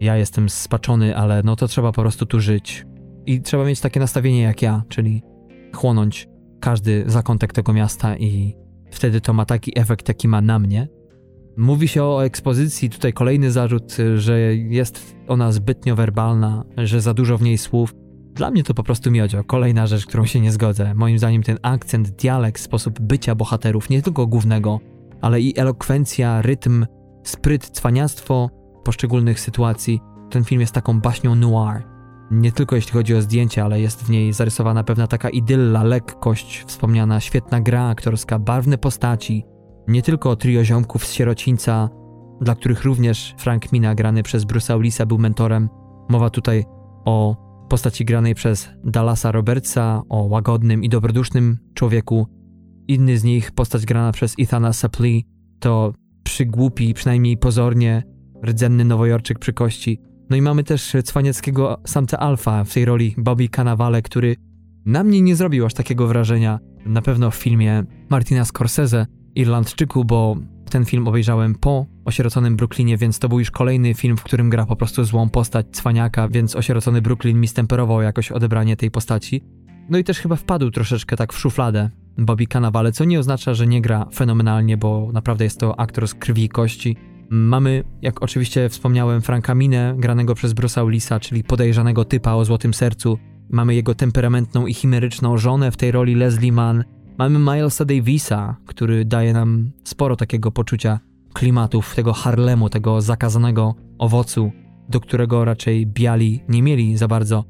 [0.00, 2.86] Ja jestem spaczony, ale no to trzeba po prostu tu żyć.
[3.26, 5.22] I trzeba mieć takie nastawienie jak ja, czyli
[5.74, 6.28] chłonąć
[6.60, 8.56] każdy zakątek tego miasta i
[8.90, 10.88] wtedy to ma taki efekt, jaki ma na mnie.
[11.56, 17.38] Mówi się o ekspozycji, tutaj kolejny zarzut, że jest ona zbytnio werbalna, że za dużo
[17.38, 17.94] w niej słów.
[18.34, 20.94] Dla mnie to po prostu miodzio, kolejna rzecz, którą się nie zgodzę.
[20.94, 24.80] Moim zdaniem ten akcent, dialekt, sposób bycia bohaterów, nie tylko głównego,
[25.20, 26.86] ale i elokwencja, rytm,
[27.22, 28.50] spryt, cwaniactwo
[28.84, 30.00] poszczególnych sytuacji.
[30.30, 31.82] Ten film jest taką baśnią noir.
[32.30, 36.64] Nie tylko jeśli chodzi o zdjęcie, ale jest w niej zarysowana pewna taka idylla, lekkość,
[36.66, 39.44] wspomniana świetna gra aktorska, barwne postaci.
[39.88, 41.88] Nie tylko trio ziomków z sierocińca,
[42.40, 45.68] dla których również Frank Mina grany przez Bruce'a Willisa był mentorem.
[46.08, 46.64] Mowa tutaj
[47.04, 47.36] o
[47.68, 52.26] postaci granej przez Dallasa Robertsa, o łagodnym i dobrodusznym człowieku.
[52.88, 55.24] Inny z nich, postać grana przez Ethana Saplee,
[55.60, 55.92] to
[56.32, 58.02] przygłupi, przynajmniej pozornie,
[58.46, 60.00] rdzenny nowojorczyk przy kości.
[60.30, 64.36] No i mamy też cwanieckiego samca alfa w tej roli Bobby Cannavale, który
[64.86, 66.58] na mnie nie zrobił aż takiego wrażenia.
[66.86, 70.36] Na pewno w filmie Martina Scorsese, Irlandczyku, bo
[70.70, 74.66] ten film obejrzałem po osieroconym Brooklynie, więc to był już kolejny film, w którym gra
[74.66, 79.42] po prostu złą postać cwaniaka, więc osierocony Brooklyn mi stemperował jakoś odebranie tej postaci.
[79.90, 83.66] No i też chyba wpadł troszeczkę tak w szufladę Bobby Cannavale, co nie oznacza, że
[83.66, 86.96] nie gra fenomenalnie, bo naprawdę jest to aktor z krwi i kości.
[87.30, 92.74] Mamy, jak oczywiście wspomniałem, Franka Minę, granego przez Bruce'a Willisa, czyli podejrzanego typa o złotym
[92.74, 93.18] sercu.
[93.50, 96.84] Mamy jego temperamentną i chimeryczną żonę w tej roli Leslie Mann.
[97.18, 101.00] Mamy Milesa Davisa, który daje nam sporo takiego poczucia
[101.32, 104.52] klimatów, tego Harlemu, tego zakazanego owocu,
[104.88, 107.44] do którego raczej biali nie mieli za bardzo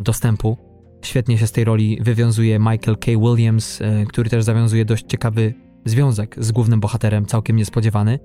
[0.00, 0.71] dostępu.
[1.02, 3.06] Świetnie się z tej roli wywiązuje Michael K.
[3.06, 8.18] Williams, e, który też zawiązuje dość ciekawy związek z głównym bohaterem, całkiem niespodziewany.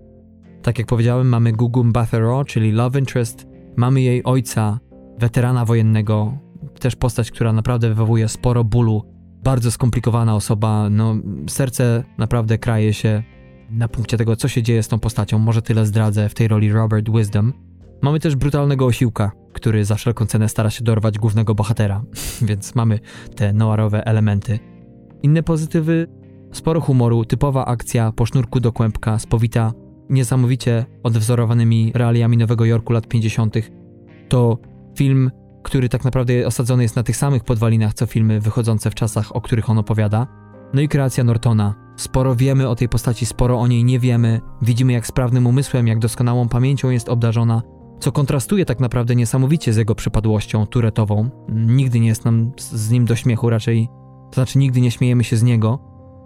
[0.62, 2.18] Tak jak powiedziałem, mamy Gugu Mbatha
[2.48, 3.48] czyli Love Interest,
[3.78, 4.80] mamy jej ojca,
[5.20, 6.38] weterana wojennego,
[6.80, 9.04] też postać, która naprawdę wywołuje sporo bólu
[9.44, 10.90] bardzo skomplikowana osoba.
[10.90, 11.16] No,
[11.50, 13.24] serce naprawdę kraje się
[13.70, 15.40] na punkcie tego, co się dzieje z tą postacią.
[15.40, 17.54] Może tyle zdradzę w tej roli Robert Wisdom.
[18.02, 22.04] Mamy też brutalnego osiłka, który za wszelką cenę stara się dorwać głównego bohatera,
[22.48, 23.00] więc mamy
[23.36, 24.60] te noirowe elementy.
[25.24, 26.08] Inne pozytywy
[26.52, 29.74] sporo humoru, typowa akcja po sznurku do kłębka, spowita
[30.10, 33.56] niesamowicie odwzorowanymi realiami Nowego Jorku lat 50.
[34.30, 34.58] To
[34.98, 35.32] film,
[35.64, 39.42] który tak naprawdę osadzony jest na tych samych podwalinach co filmy wychodzące w czasach, o
[39.42, 40.28] których on opowiada.
[40.74, 41.76] No i kreacja Nortona.
[41.96, 44.42] Sporo wiemy o tej postaci, sporo o niej nie wiemy.
[44.62, 47.62] Widzimy, jak sprawnym umysłem, jak doskonałą pamięcią jest obdarzona,
[48.00, 51.30] co kontrastuje tak naprawdę niesamowicie z jego przypadłością turetową.
[51.50, 53.88] Nigdy nie jest nam z nim do śmiechu, raczej,
[54.30, 55.80] to znaczy nigdy nie śmiejemy się z niego,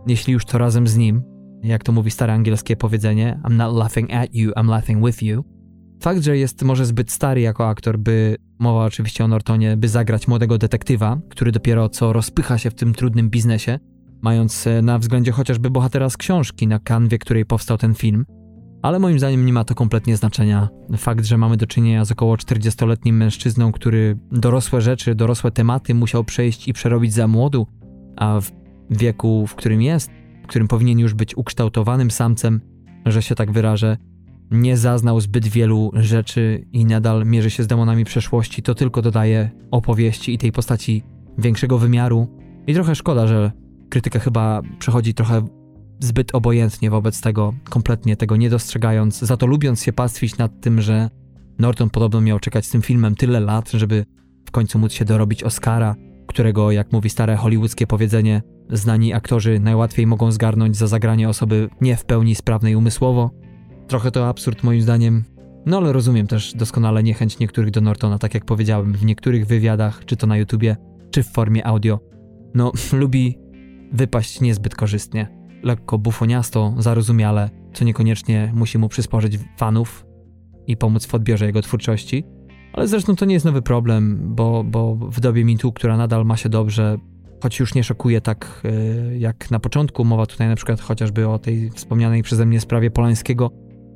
[0.07, 1.23] jeśli już to razem z nim.
[1.63, 5.43] Jak to mówi stare angielskie powiedzenie, I'm not laughing at you, I'm laughing with you.
[6.01, 10.27] Fakt, że jest może zbyt stary jako aktor, by, mowa oczywiście o Nortonie, by zagrać
[10.27, 13.79] młodego detektywa, który dopiero co rozpycha się w tym trudnym biznesie,
[14.21, 18.25] mając e, na względzie chociażby bohatera z książki, na kanwie której powstał ten film.
[18.81, 20.69] Ale moim zdaniem nie ma to kompletnie znaczenia.
[20.97, 26.23] Fakt, że mamy do czynienia z około 40-letnim mężczyzną, który dorosłe rzeczy, dorosłe tematy musiał
[26.23, 27.67] przejść i przerobić za młodu,
[28.15, 28.51] a w
[28.89, 30.11] wieku, w którym jest,
[30.43, 32.61] w którym powinien już być ukształtowanym samcem,
[33.05, 33.97] że się tak wyrażę,
[34.51, 39.49] nie zaznał zbyt wielu rzeczy i nadal mierzy się z demonami przeszłości, to tylko dodaje
[39.71, 41.03] opowieści i tej postaci
[41.37, 42.27] większego wymiaru.
[42.67, 43.51] I trochę szkoda, że
[43.89, 45.47] krytyka chyba przechodzi trochę
[46.01, 50.81] zbyt obojętnie wobec tego, kompletnie tego nie dostrzegając, za to lubiąc się pastwić nad tym,
[50.81, 51.09] że
[51.59, 54.05] Norton podobno miał czekać z tym filmem tyle lat, żeby
[54.45, 55.95] w końcu móc się dorobić Oscara,
[56.27, 61.95] którego, jak mówi stare hollywoodzkie powiedzenie, znani aktorzy najłatwiej mogą zgarnąć za zagranie osoby nie
[61.95, 63.31] w pełni sprawnej umysłowo.
[63.87, 65.23] Trochę to absurd moim zdaniem,
[65.65, 70.05] no ale rozumiem też doskonale niechęć niektórych do Nortona, tak jak powiedziałem, w niektórych wywiadach,
[70.05, 70.77] czy to na YouTubie,
[71.11, 71.99] czy w formie audio.
[72.53, 73.37] No, lubi
[73.91, 75.40] wypaść niezbyt korzystnie.
[75.63, 80.05] Lekko bufoniasto, zarozumiale, co niekoniecznie musi mu przysporzyć fanów
[80.67, 82.23] i pomóc w odbiorze jego twórczości.
[82.73, 86.37] Ale zresztą to nie jest nowy problem, bo, bo w dobie mitu, która nadal ma
[86.37, 86.97] się dobrze,
[87.43, 91.39] choć już nie szokuje tak e, jak na początku, mowa tutaj na przykład chociażby o
[91.39, 93.51] tej wspomnianej przeze mnie sprawie Polańskiego,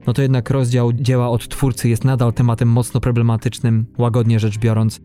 [0.07, 5.01] no to jednak rozdział dzieła od twórcy jest nadal tematem mocno problematycznym, łagodnie rzecz biorąc.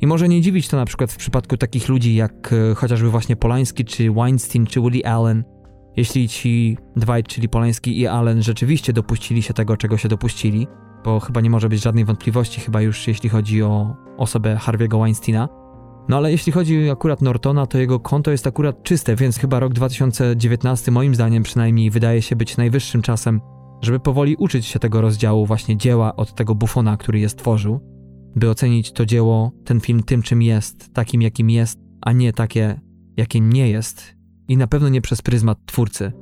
[0.00, 3.36] I może nie dziwić to na przykład w przypadku takich ludzi jak e, chociażby właśnie
[3.36, 5.44] Polański, czy Weinstein, czy Woody Allen.
[5.96, 10.66] Jeśli ci dwaj, czyli Polański i Allen, rzeczywiście dopuścili się tego, czego się dopuścili,
[11.04, 15.48] bo chyba nie może być żadnej wątpliwości, chyba już jeśli chodzi o osobę Harvey'ego Weinsteina.
[16.08, 19.72] No ale jeśli chodzi akurat Nortona, to jego konto jest akurat czyste, więc chyba rok
[19.72, 23.40] 2019 moim zdaniem przynajmniej wydaje się być najwyższym czasem,
[23.82, 27.80] żeby powoli uczyć się tego rozdziału właśnie dzieła od tego bufona, który je stworzył,
[28.36, 32.80] by ocenić to dzieło, ten film tym, czym jest, takim, jakim jest, a nie takie,
[33.16, 34.15] jakim nie jest.
[34.48, 36.12] I na pewno nie przez pryzmat twórcy.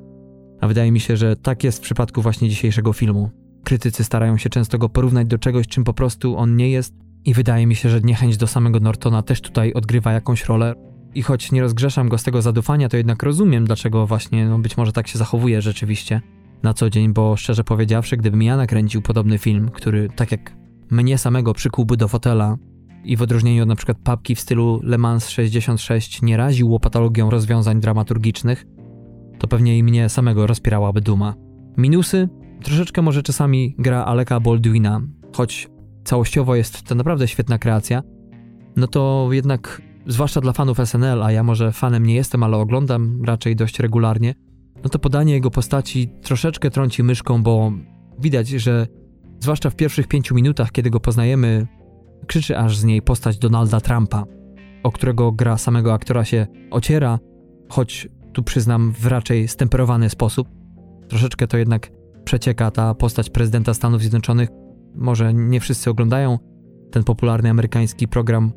[0.61, 3.31] A wydaje mi się, że tak jest w przypadku właśnie dzisiejszego filmu.
[3.64, 6.95] Krytycy starają się często go porównać do czegoś, czym po prostu on nie jest,
[7.25, 10.75] i wydaje mi się, że niechęć do samego Nortona też tutaj odgrywa jakąś rolę.
[11.14, 14.77] I choć nie rozgrzeszam go z tego zadufania, to jednak rozumiem, dlaczego właśnie, no być
[14.77, 16.20] może tak się zachowuje rzeczywiście
[16.62, 20.57] na co dzień, bo szczerze powiedziawszy, gdybym ja nakręcił podobny film, który tak jak
[20.91, 22.57] mnie samego przykułby do fotela
[23.05, 27.81] i w odróżnieniu od przykład papki w stylu Le Mans 66 nie raził łopatologią rozwiązań
[27.81, 28.67] dramaturgicznych,
[29.39, 31.35] to pewnie i mnie samego rozpierałaby duma.
[31.77, 32.29] Minusy?
[32.63, 35.01] Troszeczkę może czasami gra Aleka Baldwina,
[35.37, 35.69] choć
[36.05, 38.03] całościowo jest to naprawdę świetna kreacja,
[38.77, 43.25] no to jednak, zwłaszcza dla fanów SNL, a ja może fanem nie jestem, ale oglądam
[43.25, 44.35] raczej dość regularnie,
[44.85, 47.73] no to podanie jego postaci troszeczkę trąci myszką, bo
[48.19, 48.87] widać, że
[49.41, 51.67] zwłaszcza w pierwszych pięciu minutach, kiedy go poznajemy,
[52.25, 54.25] krzyczy aż z niej postać Donalda Trumpa,
[54.83, 57.18] o którego gra samego aktora się ociera,
[57.68, 60.49] choć tu przyznam w raczej stemperowany sposób.
[61.09, 61.91] Troszeczkę to jednak
[62.25, 64.49] przecieka ta postać prezydenta Stanów Zjednoczonych.
[64.95, 66.39] Może nie wszyscy oglądają
[66.91, 68.53] ten popularny amerykański program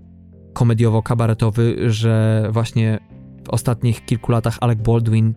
[0.53, 2.99] komediowo-kabaretowy, że właśnie
[3.45, 5.33] w ostatnich kilku latach Alec Baldwin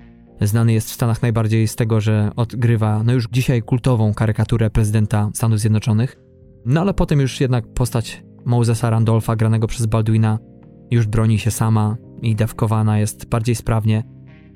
[0.47, 5.31] Znany jest w Stanach najbardziej z tego, że odgrywa no już dzisiaj kultową karykaturę prezydenta
[5.35, 6.17] Stanów Zjednoczonych.
[6.67, 10.39] No ale potem już jednak postać Mosesa Randolpha, granego przez Baldwina,
[10.91, 14.05] już broni się sama i dawkowana jest bardziej sprawnie.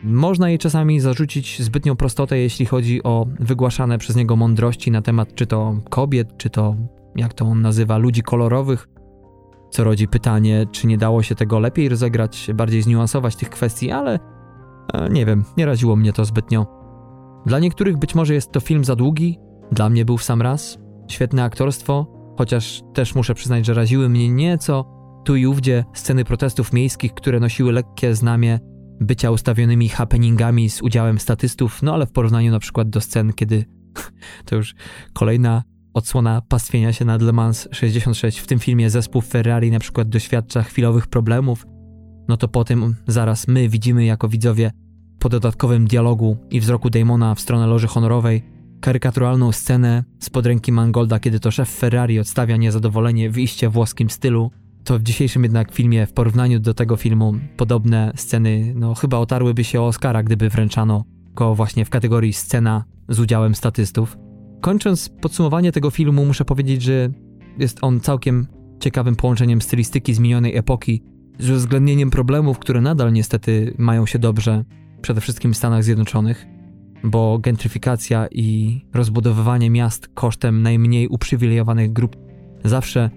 [0.02, 5.34] Można jej czasami zarzucić zbytnią prostotę, jeśli chodzi o wygłaszane przez niego mądrości na temat
[5.34, 6.76] czy to kobiet, czy to,
[7.16, 8.88] jak to on nazywa, ludzi kolorowych,
[9.70, 14.18] co rodzi pytanie, czy nie dało się tego lepiej rozegrać, bardziej zniuansować tych kwestii, ale
[15.10, 16.66] nie wiem, nie raziło mnie to zbytnio.
[17.46, 19.38] Dla niektórych być może jest to film za długi,
[19.72, 20.78] dla mnie był w sam raz.
[21.08, 22.06] Świetne aktorstwo,
[22.38, 24.84] chociaż też muszę przyznać, że raziły mnie nieco
[25.24, 28.58] tu i ówdzie sceny protestów miejskich, które nosiły lekkie znamie
[29.00, 33.64] bycia ustawionymi happeningami z udziałem statystów, no ale w porównaniu na przykład do scen, kiedy
[34.46, 34.74] to już
[35.12, 35.62] kolejna
[35.94, 38.38] odsłona pastwienia się nad Le Mans 66.
[38.38, 41.66] W tym filmie zespół Ferrari na przykład doświadcza chwilowych problemów,
[42.28, 44.70] no to potem zaraz my widzimy jako widzowie
[45.18, 48.42] po dodatkowym dialogu i wzroku Damona w stronę loży honorowej
[48.84, 54.50] karykaturalną scenę spod ręki Mangolda, kiedy to szef Ferrari odstawia niezadowolenie w iście włoskim stylu.
[54.84, 59.64] To w dzisiejszym jednak filmie, w porównaniu do tego filmu, podobne sceny, no chyba otarłyby
[59.64, 61.04] się o Oscara, gdyby wręczano
[61.34, 64.16] go właśnie w kategorii scena z udziałem statystów.
[64.60, 67.10] Kończąc podsumowanie tego filmu, muszę powiedzieć, że
[67.58, 68.46] jest on całkiem
[68.80, 71.02] ciekawym połączeniem stylistyki z minionej epoki
[71.38, 74.64] z uwzględnieniem problemów, które nadal niestety mają się dobrze,
[75.02, 76.46] przede wszystkim w Stanach Zjednoczonych,
[77.04, 82.16] bo gentryfikacja i rozbudowywanie miast kosztem najmniej uprzywilejowanych grup
[82.64, 83.10] zawsze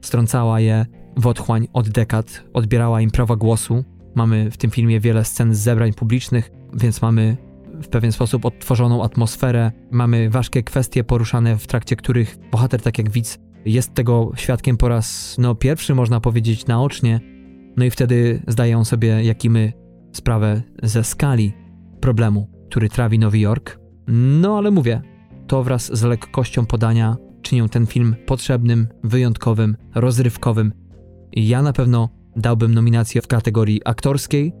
[0.00, 0.86] strącała je
[1.16, 3.84] w otchłań od dekad, odbierała im prawa głosu.
[4.14, 7.36] Mamy w tym filmie wiele scen z zebrań publicznych, więc mamy
[7.82, 13.10] w pewien sposób odtworzoną atmosferę, mamy ważkie kwestie poruszane, w trakcie których bohater, tak jak
[13.10, 17.20] widz, jest tego świadkiem po raz no, pierwszy, można powiedzieć, naocznie.
[17.76, 19.72] No i wtedy zdaje on sobie, jaki my
[20.12, 21.52] sprawę ze skali
[22.00, 23.78] problemu, który trawi Nowy Jork.
[24.08, 25.02] No ale mówię,
[25.46, 30.72] to wraz z lekkością podania czynią ten film potrzebnym, wyjątkowym, rozrywkowym.
[31.32, 34.52] Ja na pewno dałbym nominację w kategorii aktorskiej,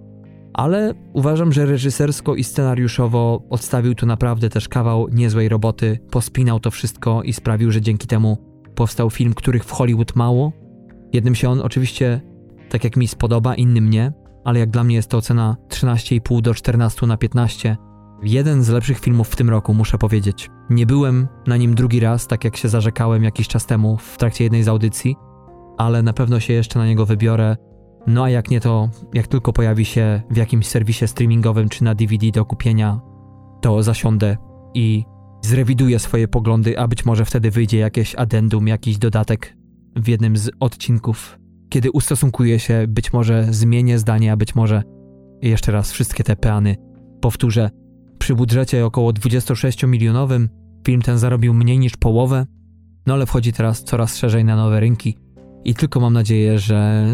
[0.52, 6.70] ale uważam, że reżysersko i scenariuszowo odstawił tu naprawdę też kawał niezłej roboty, pospinał to
[6.70, 8.38] wszystko i sprawił, że dzięki temu
[8.74, 10.52] powstał film, których w Hollywood mało.
[11.12, 12.20] Jednym się on oczywiście,
[12.68, 14.12] tak jak mi spodoba, innym nie,
[14.44, 17.76] ale jak dla mnie jest to ocena 13,5 do 14 na 15.
[18.22, 20.50] Jeden z lepszych filmów w tym roku, muszę powiedzieć.
[20.70, 24.44] Nie byłem na nim drugi raz, tak jak się zarzekałem jakiś czas temu w trakcie
[24.44, 25.16] jednej z audycji,
[25.78, 27.56] ale na pewno się jeszcze na niego wybiorę.
[28.06, 31.94] No a jak nie to, jak tylko pojawi się w jakimś serwisie streamingowym czy na
[31.94, 33.00] DVD do kupienia,
[33.60, 34.36] to zasiądę
[34.74, 35.04] i
[35.42, 39.56] zrewiduję swoje poglądy, a być może wtedy wyjdzie jakieś addendum, jakiś dodatek
[39.96, 41.38] w jednym z odcinków
[41.74, 44.82] kiedy ustosunkuję się, być może zmienię zdanie, a być może
[45.42, 46.76] jeszcze raz wszystkie te peany
[47.20, 47.70] powtórzę.
[48.24, 50.48] Przy budżecie około 26-milionowym
[50.86, 52.46] film ten zarobił mniej niż połowę,
[53.06, 55.18] no ale wchodzi teraz coraz szerzej na nowe rynki
[55.64, 57.06] i tylko mam nadzieję, że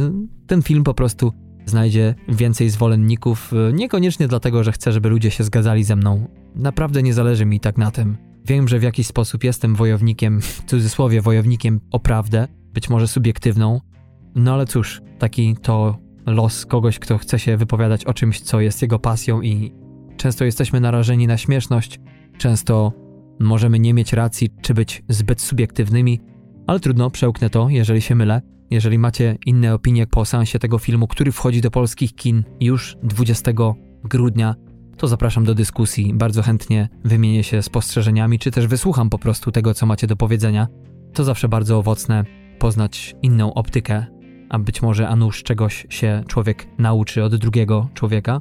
[0.47, 1.33] ten film po prostu
[1.67, 6.29] znajdzie więcej zwolenników, niekoniecznie dlatego, że chcę, żeby ludzie się zgadzali ze mną.
[6.55, 8.17] Naprawdę nie zależy mi tak na tym.
[8.47, 13.81] Wiem, że w jakiś sposób jestem wojownikiem, w cudzysłowie wojownikiem o prawdę, być może subiektywną,
[14.35, 18.83] no ale cóż, taki to los kogoś, kto chce się wypowiadać o czymś, co jest
[18.83, 19.73] jego pasją i
[20.21, 22.01] często jesteśmy narażeni na śmieszność,
[22.39, 22.93] często
[23.41, 26.21] możemy nie mieć racji czy być zbyt subiektywnymi,
[26.67, 28.43] ale trudno, przełknę to, jeżeli się mylę.
[28.71, 33.53] Jeżeli macie inne opinie po seansie tego filmu, który wchodzi do polskich kin już 20
[34.05, 34.55] grudnia,
[34.97, 36.15] to zapraszam do dyskusji.
[36.15, 40.69] Bardzo chętnie wymienię się spostrzeżeniami, czy też wysłucham po prostu tego, co macie do powiedzenia.
[41.13, 42.25] To zawsze bardzo owocne
[42.59, 44.07] poznać inną optykę
[44.51, 48.41] a być może a nuż czegoś się człowiek nauczy od drugiego człowieka.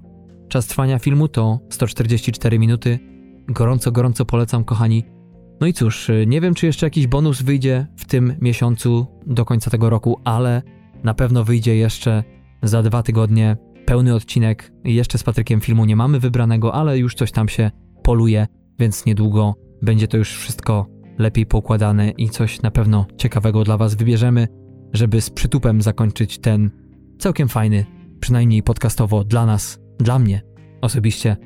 [0.50, 3.00] Czas trwania filmu to 144 minuty.
[3.48, 5.04] Gorąco, gorąco polecam, kochani.
[5.62, 9.72] No i cóż, nie wiem, czy jeszcze jakiś bonus wyjdzie w tym miesiącu do końca
[9.72, 10.62] tego roku, ale
[11.04, 12.24] na pewno wyjdzie jeszcze
[12.64, 14.72] za dwa tygodnie pełny odcinek.
[14.84, 17.72] Jeszcze z Patrykiem filmu nie mamy wybranego, ale już coś tam się
[18.04, 18.48] poluje,
[18.80, 20.86] więc niedługo będzie to już wszystko
[21.18, 24.48] lepiej poukładane i coś na pewno ciekawego dla Was wybierzemy
[24.94, 26.72] żeby z przytupem zakończyć ten
[27.20, 27.86] całkiem fajny,
[28.20, 30.42] przynajmniej podcastowo dla nas, dla mnie
[30.82, 31.38] osobiście,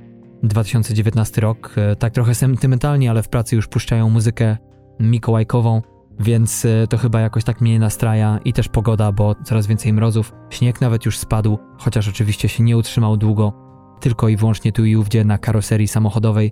[0.44, 1.76] 2019 rok.
[1.78, 4.58] E, tak trochę sentymentalnie, ale w pracy już puszczają muzykę
[5.00, 5.82] mikołajkową,
[6.20, 10.34] więc e, to chyba jakoś tak mnie nastraja i też pogoda, bo coraz więcej mrozów.
[10.50, 13.54] Śnieg nawet już spadł, chociaż oczywiście się nie utrzymał długo,
[14.00, 16.52] tylko i wyłącznie tu i ówdzie na karoserii samochodowej.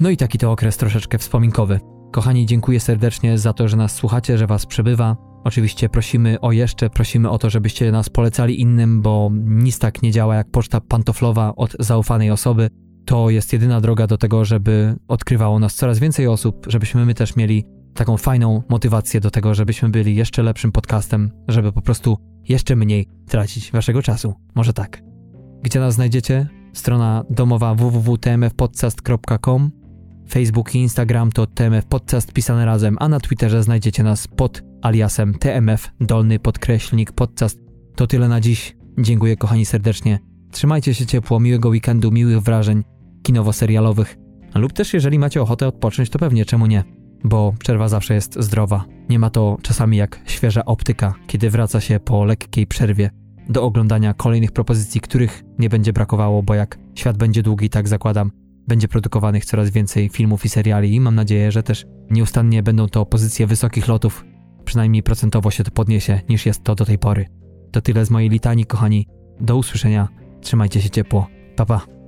[0.00, 1.80] No i taki to okres troszeczkę wspominkowy.
[2.12, 5.31] Kochani, dziękuję serdecznie za to, że nas słuchacie, że was przebywa.
[5.44, 10.12] Oczywiście prosimy o jeszcze, prosimy o to, żebyście nas polecali innym, bo nic tak nie
[10.12, 12.70] działa jak poczta pantoflowa od zaufanej osoby.
[13.04, 17.36] To jest jedyna droga do tego, żeby odkrywało nas coraz więcej osób, żebyśmy my też
[17.36, 17.64] mieli
[17.94, 22.16] taką fajną motywację do tego, żebyśmy byli jeszcze lepszym podcastem, żeby po prostu
[22.48, 24.34] jeszcze mniej tracić waszego czasu.
[24.54, 25.02] Może tak.
[25.62, 26.48] Gdzie nas znajdziecie?
[26.72, 29.81] Strona domowa www.tmfpodcast.com
[30.28, 35.34] Facebook i Instagram to TMF Podcast pisane razem, a na Twitterze znajdziecie nas pod aliasem
[35.34, 37.58] TMF dolny podkreślnik podcast.
[37.96, 38.76] To tyle na dziś.
[38.98, 40.18] Dziękuję kochani serdecznie.
[40.50, 42.82] Trzymajcie się ciepło, miłego weekendu, miłych wrażeń
[43.22, 44.16] kinowo-serialowych.
[44.54, 46.84] Lub też jeżeli macie ochotę odpocząć, to pewnie czemu nie?
[47.24, 48.84] Bo przerwa zawsze jest zdrowa.
[49.08, 53.10] Nie ma to czasami jak świeża optyka, kiedy wraca się po lekkiej przerwie
[53.48, 58.30] do oglądania kolejnych propozycji, których nie będzie brakowało, bo jak świat będzie długi, tak zakładam,
[58.68, 63.06] będzie produkowanych coraz więcej filmów i seriali i mam nadzieję, że też nieustannie będą to
[63.06, 64.24] pozycje wysokich lotów,
[64.64, 67.26] przynajmniej procentowo się to podniesie niż jest to do tej pory.
[67.72, 69.06] To tyle z mojej litanii, kochani.
[69.40, 70.08] Do usłyszenia.
[70.40, 71.26] Trzymajcie się ciepło.
[71.56, 72.01] Pa pa.